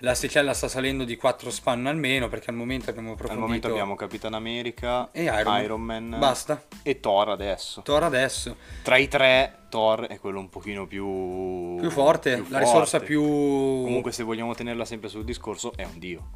[0.00, 3.46] l'asticella sta salendo di 4 span almeno, perché al momento abbiamo Al approfondito...
[3.46, 6.16] momento abbiamo Capitan America, E Iron Man.
[6.18, 6.62] Basta.
[6.82, 7.80] e Thor adesso.
[7.80, 11.76] Thor adesso, Tra i tre, Thor è quello un pochino più...
[11.80, 12.64] più forte, più la forte.
[12.64, 13.22] risorsa più...
[13.22, 16.28] Comunque se vogliamo tenerla sempre sul discorso, è un dio.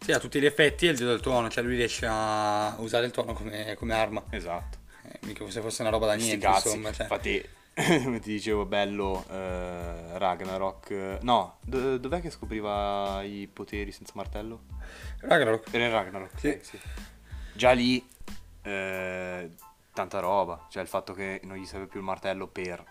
[0.00, 3.06] Sì, a tutti gli effetti è il dio del tuono, cioè lui riesce a usare
[3.06, 4.22] il tuono come, come arma.
[4.30, 4.78] Esatto.
[5.26, 6.92] Mica se fosse una roba da niente, insomma.
[6.92, 7.02] Cioè.
[7.02, 7.44] Infatti,
[8.02, 11.18] come ti dicevo, bello eh, Ragnarok.
[11.22, 14.62] No, do- dov'è che scopriva i poteri senza martello?
[15.20, 15.72] Ragnarok.
[15.72, 16.38] Era Ragnarok.
[16.38, 16.58] Sì.
[16.62, 16.78] sì.
[17.52, 18.06] Già lì,
[18.62, 19.50] eh,
[19.92, 20.66] tanta roba.
[20.70, 22.84] Cioè il fatto che non gli serve più il martello per...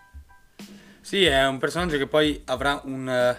[1.00, 3.36] Sì, è un personaggio che poi avrà un, eh,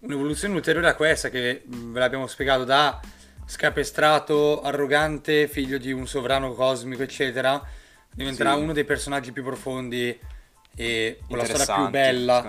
[0.00, 3.00] un'evoluzione ulteriore a questa che ve l'abbiamo spiegato da
[3.46, 7.64] scapestrato, arrogante, figlio di un sovrano cosmico, eccetera.
[8.14, 8.60] Diventerà Sì.
[8.60, 10.18] uno dei personaggi più profondi
[10.74, 12.44] e con la storia più bella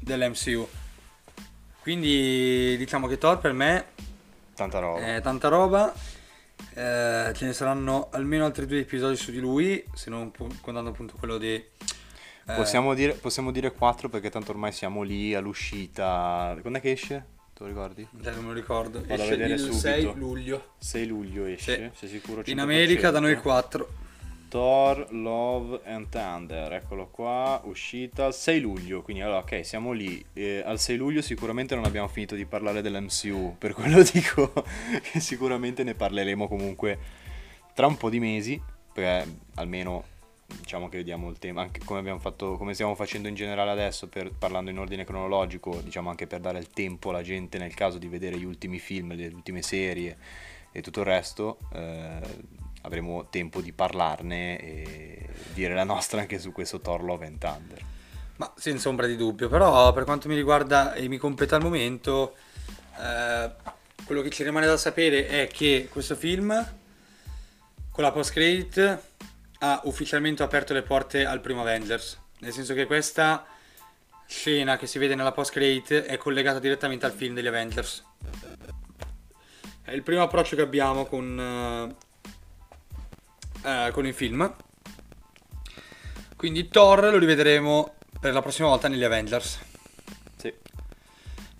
[0.00, 0.68] dell'MCU.
[1.80, 3.84] Quindi diciamo che Thor per me
[4.54, 5.14] Tanta roba.
[5.16, 5.92] è tanta roba.
[6.74, 11.14] Eh, ce ne saranno almeno altri due episodi su di lui, se non contando appunto
[11.18, 11.54] quello di...
[11.54, 11.64] eh,
[12.54, 16.56] Possiamo dire, possiamo dire 4 perché tanto ormai siamo lì all'uscita.
[16.60, 17.24] Quando è che esce?
[17.54, 18.06] Te lo ricordi?
[18.22, 19.00] Cioè, non me lo ricordo.
[19.04, 19.78] Vado Esce il subito.
[19.78, 20.72] 6 luglio.
[20.78, 22.42] 6 luglio esce, sei sicuro?
[22.46, 23.42] In America da noi il 100%?
[23.42, 23.88] 4.
[24.48, 30.24] Thor, Love and Thunder, eccolo qua, uscita il 6 luglio, quindi allora ok, siamo lì.
[30.32, 34.52] Eh, al 6 luglio sicuramente non abbiamo finito di parlare dell'MCU, per quello dico
[35.02, 36.98] che sicuramente ne parleremo comunque
[37.74, 38.60] tra un po' di mesi,
[38.92, 43.70] perché almeno diciamo che vediamo il tema, anche come fatto, come stiamo facendo in generale
[43.70, 47.74] adesso, per, parlando in ordine cronologico, diciamo anche per dare il tempo alla gente nel
[47.74, 50.16] caso di vedere gli ultimi film, le ultime serie
[50.72, 52.20] e tutto il resto, eh,
[52.88, 57.84] avremo tempo di parlarne e dire la nostra anche su questo Thor Love and Thunder.
[58.36, 62.34] Ma senza ombra di dubbio, però per quanto mi riguarda e mi compete al momento,
[62.98, 63.50] eh,
[64.04, 66.48] quello che ci rimane da sapere è che questo film,
[67.90, 69.00] con la post credit,
[69.58, 72.18] ha ufficialmente aperto le porte al primo Avengers.
[72.40, 73.44] Nel senso che questa
[74.26, 78.04] scena che si vede nella post credit è collegata direttamente al film degli Avengers.
[79.82, 82.06] È il primo approccio che abbiamo con, eh,
[83.64, 84.54] eh, con il film.
[86.36, 89.58] Quindi Thor lo rivedremo per la prossima volta negli Avengers.
[90.36, 90.52] Sì,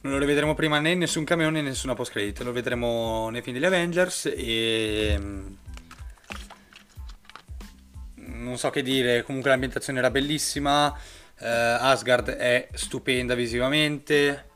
[0.03, 2.41] Non lo rivedremo prima né in nessun cameo né in nessuna post credit.
[2.43, 5.17] Lo vedremo nei film degli Avengers e.
[5.19, 5.47] mm,
[8.15, 10.97] Non so che dire, comunque l'ambientazione era bellissima.
[11.41, 14.49] eh, Asgard è stupenda visivamente.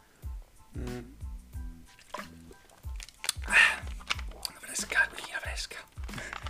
[0.79, 0.99] Mm.
[3.47, 3.81] Ah,
[4.49, 5.77] Una fresca, una fresca.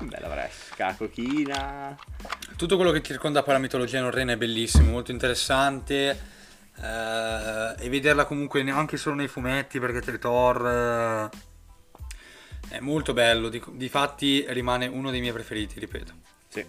[0.01, 0.62] bella fresca,
[0.97, 1.97] cochina.
[2.57, 6.31] Tutto quello che circonda poi la mitologia norrena è bellissimo, molto interessante.
[6.77, 11.29] eh, e vederla comunque neanche solo nei fumetti perché c'è Thor eh,
[12.69, 13.49] è molto bello.
[13.49, 16.13] Di, difatti rimane uno dei miei preferiti, ripeto.
[16.49, 16.67] Sì.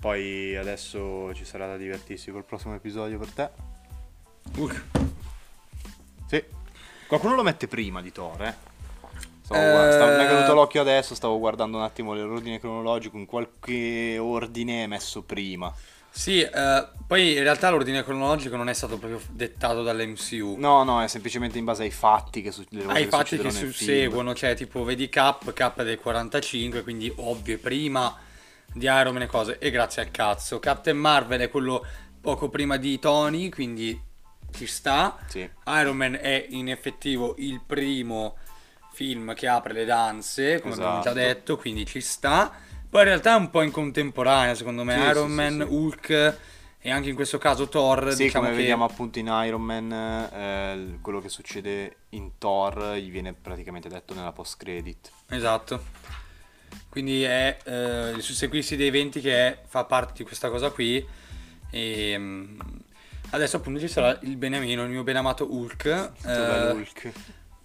[0.00, 3.50] Poi adesso ci sarà da divertirsi col prossimo episodio per te.
[4.56, 4.82] Hulk.
[6.26, 6.42] Sì.
[7.06, 8.69] Qualcuno lo mette prima di Thor, eh?
[9.52, 13.16] Stavo Eh, guard- stavo- mi è venuto l'occhio adesso, stavo guardando un attimo l'ordine cronologico,
[13.16, 15.74] in qualche ordine è messo prima.
[16.12, 20.54] Sì, eh, poi in realtà l'ordine cronologico non è stato proprio dettato dall'MCU.
[20.56, 23.50] No, no, è semplicemente in base ai fatti che, su- le cose Ai fatti che
[23.50, 28.16] succedono susseguono, cioè tipo vedi Cap, Cap è del 45, quindi ovvio, è prima
[28.72, 30.60] di Iron Man e cose, e grazie al cazzo.
[30.60, 31.84] Captain Marvel è quello
[32.20, 34.00] poco prima di Tony, quindi
[34.52, 35.16] ci sta.
[35.26, 35.48] Sì.
[35.66, 38.36] Iron Man è in effettivo il primo
[38.92, 41.14] film che apre le danze, come abbiamo già Esatto.
[41.18, 42.52] detto, quindi ci sta.
[42.88, 45.74] Poi in realtà è un po' in contemporanea, secondo me, Sì, Iron sì, Man, sì.
[45.74, 46.38] Hulk
[46.82, 48.62] e anche in questo caso Thor, Sì, diciamo come che...
[48.62, 54.14] vediamo appunto in Iron Man, eh, quello che succede in Thor gli viene praticamente detto
[54.14, 55.10] nella post credit.
[55.28, 55.84] Esatto.
[56.88, 61.06] Quindi è eh, il susseguirsi dei eventi che è- fa parte di questa cosa qui.
[61.70, 62.58] E mm,
[63.30, 65.84] adesso appunto ci sarà il beniamino, il mio benamato Hulk.
[66.24, 67.12] Eh, Hulk.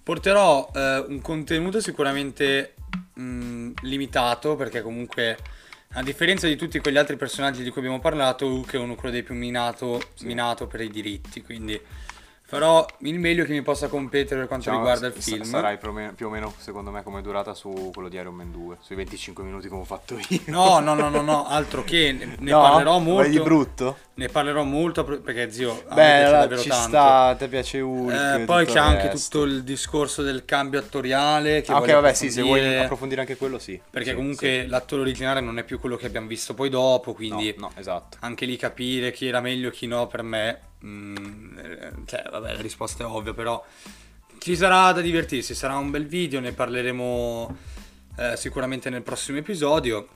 [0.05, 2.75] Porterò eh, un contenuto sicuramente
[3.19, 5.35] mm, limitato perché comunque
[5.93, 9.13] a differenza di tutti quegli altri personaggi di cui abbiamo parlato, Hulk è uno quello
[9.13, 11.41] dei più minato, minato per i diritti.
[11.41, 11.79] Quindi
[12.47, 15.43] farò il meglio che mi possa competere per quanto Diciamo, riguarda il s- film.
[15.43, 18.95] Sarai più o, meno, secondo me, come durata su quello di Iron Man 2, sui
[18.95, 20.39] 25 minuti come ho fatto io.
[20.47, 22.61] No, no, no, no, no, altro che ne, ne No?
[22.61, 23.29] parlerò molto.
[23.29, 23.97] di brutto?
[24.15, 26.87] Ne parlerò molto perché zio, a Beh, piace allora, davvero ci tanto.
[26.87, 28.13] sta, ti piace Hulk.
[28.41, 32.31] Eh, poi c'è anche tutto il discorso del cambio attoriale che Ah, ok, vabbè, sì,
[32.31, 33.79] se vuoi approfondire, anche quello, sì.
[33.89, 37.15] perché Sì, comunque l'attore originale non è più quello che abbiamo visto poi dopo, sì.
[37.15, 38.17] quindi No, no, esatto.
[38.21, 42.53] anche lì capire chi era meglio e chi no per me, mm, eh, cioè vabbè
[42.53, 43.63] la risposta è ovvia, però
[44.39, 47.57] ci sarà da divertirsi, sarà un bel video, ne parleremo
[48.17, 50.07] eh, sicuramente nel prossimo episodio.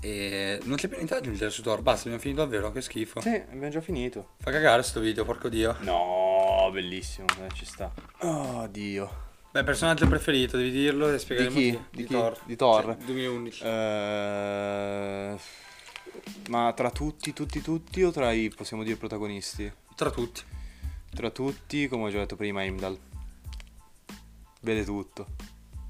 [0.00, 3.20] E non c'è più niente da aggiungere su Thor, basta, abbiamo finito davvero, che schifo.
[3.20, 4.34] Sì, abbiamo già finito.
[4.38, 5.76] Fa cagare sto video, porco dio.
[5.80, 7.92] No, bellissimo, eh, ci sta.
[8.18, 9.26] Oh, Dio.
[9.50, 11.70] Beh, personaggio preferito, devi dirlo e spiegheremo chi?
[11.70, 11.80] chi.
[11.90, 12.12] Di chi?
[12.12, 12.38] Thor.
[12.44, 12.84] Di Thor?
[12.84, 13.64] Cioè, 2011.
[13.64, 15.36] Eh,
[16.48, 19.70] ma tra tutti, tutti, tutti o tra i, possiamo dire, protagonisti?
[19.94, 20.42] Tra tutti.
[21.14, 22.98] Tra tutti, come ho già detto prima, Heimdall.
[24.60, 25.26] Vede tutto.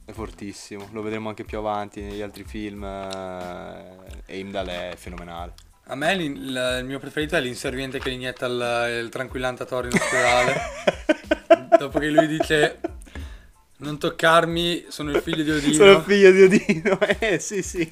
[0.04, 0.88] È fortissimo.
[0.92, 2.82] Lo vedremo anche più avanti negli altri film.
[2.84, 5.54] eh, Heimdall è fenomenale.
[5.90, 9.86] A me il, il mio preferito è l'inserviente che inietta il, il tranquillante a Thor
[9.86, 10.56] in ospedale.
[11.78, 12.80] Dopo che lui dice
[13.80, 15.72] non toccarmi, sono il figlio di Odino.
[15.72, 16.98] Sono il figlio di Odino.
[17.20, 17.90] Eh, sì, sì.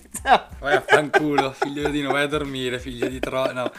[0.58, 3.52] Vai a fanculo, figlio di Odino, vai a dormire, figlio di Troia.
[3.52, 3.70] No.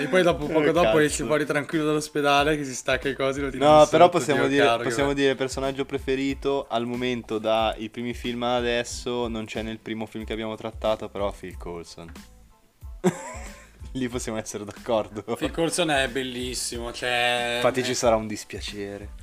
[0.00, 3.40] E poi dopo, poco Oh, dopo esce fuori tranquillo dall'ospedale che si stacca i cosi.
[3.40, 8.42] Lo No, però possiamo, dire, caro, possiamo dire personaggio preferito al momento dai primi film
[8.42, 9.28] ad adesso.
[9.28, 12.10] Non c'è nel primo film che abbiamo trattato, però Phil Coulson.
[13.92, 15.22] Lì possiamo essere d'accordo.
[15.36, 17.54] Phil Coulson è bellissimo, cioè...
[17.56, 19.21] Infatti ci sarà un dispiacere.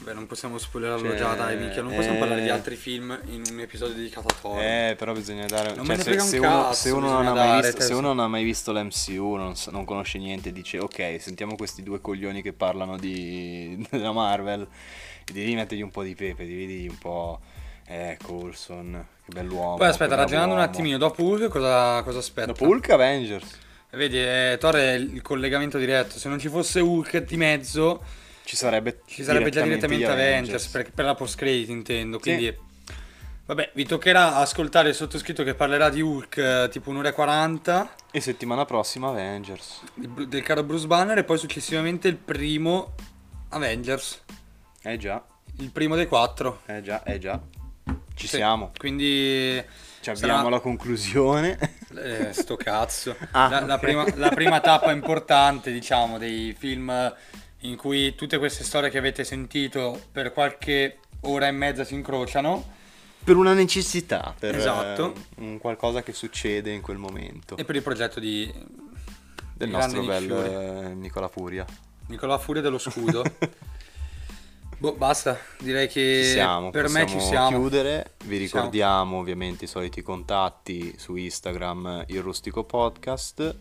[0.00, 1.82] Beh, non possiamo spoilerarlo Cioè, già, dai, minchia.
[1.82, 2.20] Non possiamo eh.
[2.20, 4.60] parlare di altri film in un episodio dedicato a Thor.
[4.60, 5.74] Eh, però bisogna dare.
[5.74, 7.80] Non cioè, se, un se uno, cazzo, se uno non bisogna ha mai dare, visto,
[7.82, 8.14] se lo uno so.
[8.14, 12.00] non ha mai visto l'MCU, non, sa- non conosce niente, dice ok, sentiamo questi due
[12.00, 14.68] coglioni che parlano di, della Marvel.
[15.26, 17.40] E devi mettergli un po' di pepe, devi dirgli un po'.
[17.90, 19.76] Eh, Coulson, che bell'uomo.
[19.76, 22.52] Poi aspetta, ragionando un attimino, dopo Hulk cosa, cosa aspetta?
[22.52, 23.58] Dopo Hulk Avengers.
[23.90, 26.18] Vedi, eh, Thor è il collegamento diretto.
[26.18, 28.02] Se non ci fosse Hulk di mezzo,
[28.48, 32.18] Ci sarebbe, ci sarebbe già direttamente gli Avengers, per, per la post credit intendo.
[32.18, 32.56] Quindi,
[33.44, 37.90] vabbè, vi toccherà ascoltare il sottoscritto che parlerà di Hulk eh, tipo un'ora e 40
[38.10, 39.80] E settimana prossima Avengers.
[39.92, 42.94] Bru- del caro Bruce Banner e poi successivamente il primo
[43.50, 44.22] Avengers,
[44.82, 45.22] Eh già,
[45.58, 46.62] il primo dei quattro.
[46.64, 47.38] eh già, eh già.
[48.14, 48.72] Ci Sì, siamo.
[48.78, 49.62] Quindi
[50.00, 51.58] Ci sarà- avviamo alla conclusione.
[51.94, 53.14] Eh, sto cazzo.
[53.32, 53.80] Ah, la, la ok.
[53.80, 57.14] prima, la prima tappa importante, diciamo, dei film
[57.62, 62.76] in cui tutte queste storie che avete sentito per qualche ora e mezza si incrociano.
[63.24, 65.14] per una necessità, per Esatto.
[65.14, 67.56] eh, un qualcosa che succede in quel momento.
[67.56, 68.50] E per il progetto di
[69.54, 71.66] Del nostro bel eh, Nicola Furia.
[72.06, 73.22] Nicola Furia dello scudo.
[74.78, 75.38] boh, basta.
[75.58, 77.48] Direi che Ci siamo, per me ci siamo.
[77.58, 78.12] chiudere.
[78.24, 83.56] Vi ricordiamo ovviamente i soliti contatti su Instagram, il Rustico Podcast.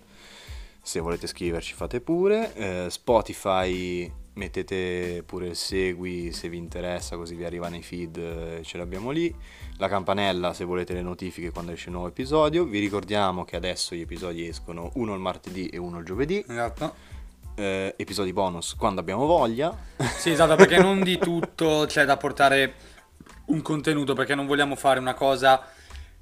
[0.88, 2.54] Se volete scriverci fate pure.
[2.54, 8.62] Eh, Spotify mettete pure il segui se vi interessa così vi arriva nei feed, eh,
[8.64, 9.36] ce l'abbiamo lì.
[9.80, 12.64] La campanella se volete le notifiche quando esce un nuovo episodio.
[12.64, 16.42] Vi ricordiamo che adesso gli episodi escono uno il martedì e uno il giovedì.
[16.48, 16.96] Esatto.
[17.56, 19.78] Eh, episodi bonus quando abbiamo voglia.
[20.18, 22.76] Sì, esatto, perché non di tutto c'è da portare
[23.48, 25.62] un contenuto, perché non vogliamo fare una cosa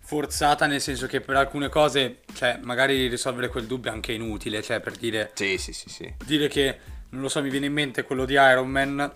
[0.06, 4.62] forzata, nel senso che per alcune cose, cioè, magari risolvere quel dubbio è anche inutile,
[4.62, 6.14] cioè, per dire, sì, sì, sì, sì.
[6.24, 6.78] dire che,
[7.10, 9.12] non lo so, mi viene in mente quello di Iron Man,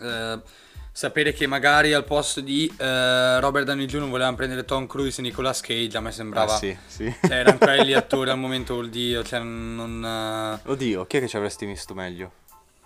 [0.00, 0.40] eh,
[0.90, 4.08] sapere che magari al posto di eh, Robert Downey Jr.
[4.08, 6.54] volevano prendere Tom Cruise e Nicolas Cage, a me sembrava...
[6.54, 7.14] Ah, sì, sì.
[7.22, 10.60] Cioè, erano quelli attori al momento, dire, cioè, non...
[10.64, 12.32] eh, Oddio, chi è che ci avresti visto meglio?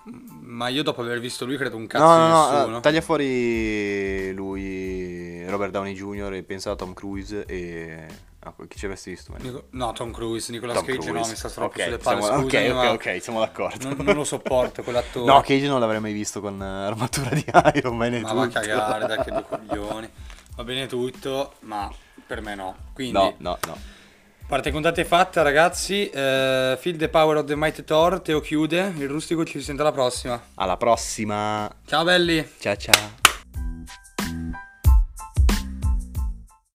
[0.09, 2.77] Ma io dopo aver visto lui credo un cazzo No, di no, no, nessuno.
[2.79, 6.33] eh, taglia fuori lui, Robert Downey Jr.
[6.35, 8.07] e pensa a Tom Cruise e...
[8.41, 9.35] ah, chi ci avresti visto?
[9.39, 11.31] Nico- No, Tom Cruise, Nicolas Tom Cage no, Cruise.
[11.31, 13.89] mi sta troppo Ok, sulle palle, siamo- scusami, ok, ok, ok, siamo d'accordo.
[13.89, 15.27] Non, non lo sopporto quell'attore.
[15.27, 17.45] No, Cage non l'avrei mai visto con eh, armatura di
[17.75, 18.41] Iron Man e ma tutto.
[18.41, 20.09] va a cagare, dai che due coglioni.
[20.55, 21.93] Va bene tutto, ma
[22.27, 22.77] per me no.
[22.95, 23.77] Quindi, No, no, no.
[24.47, 29.09] Parte contate fatta ragazzi, eh, Feel the Power of the Mighty Thor, Teo chiude, il
[29.09, 30.41] rustico ci sente alla prossima.
[30.55, 31.71] Alla prossima.
[31.85, 32.49] Ciao belli!
[32.59, 33.26] Ciao ciao.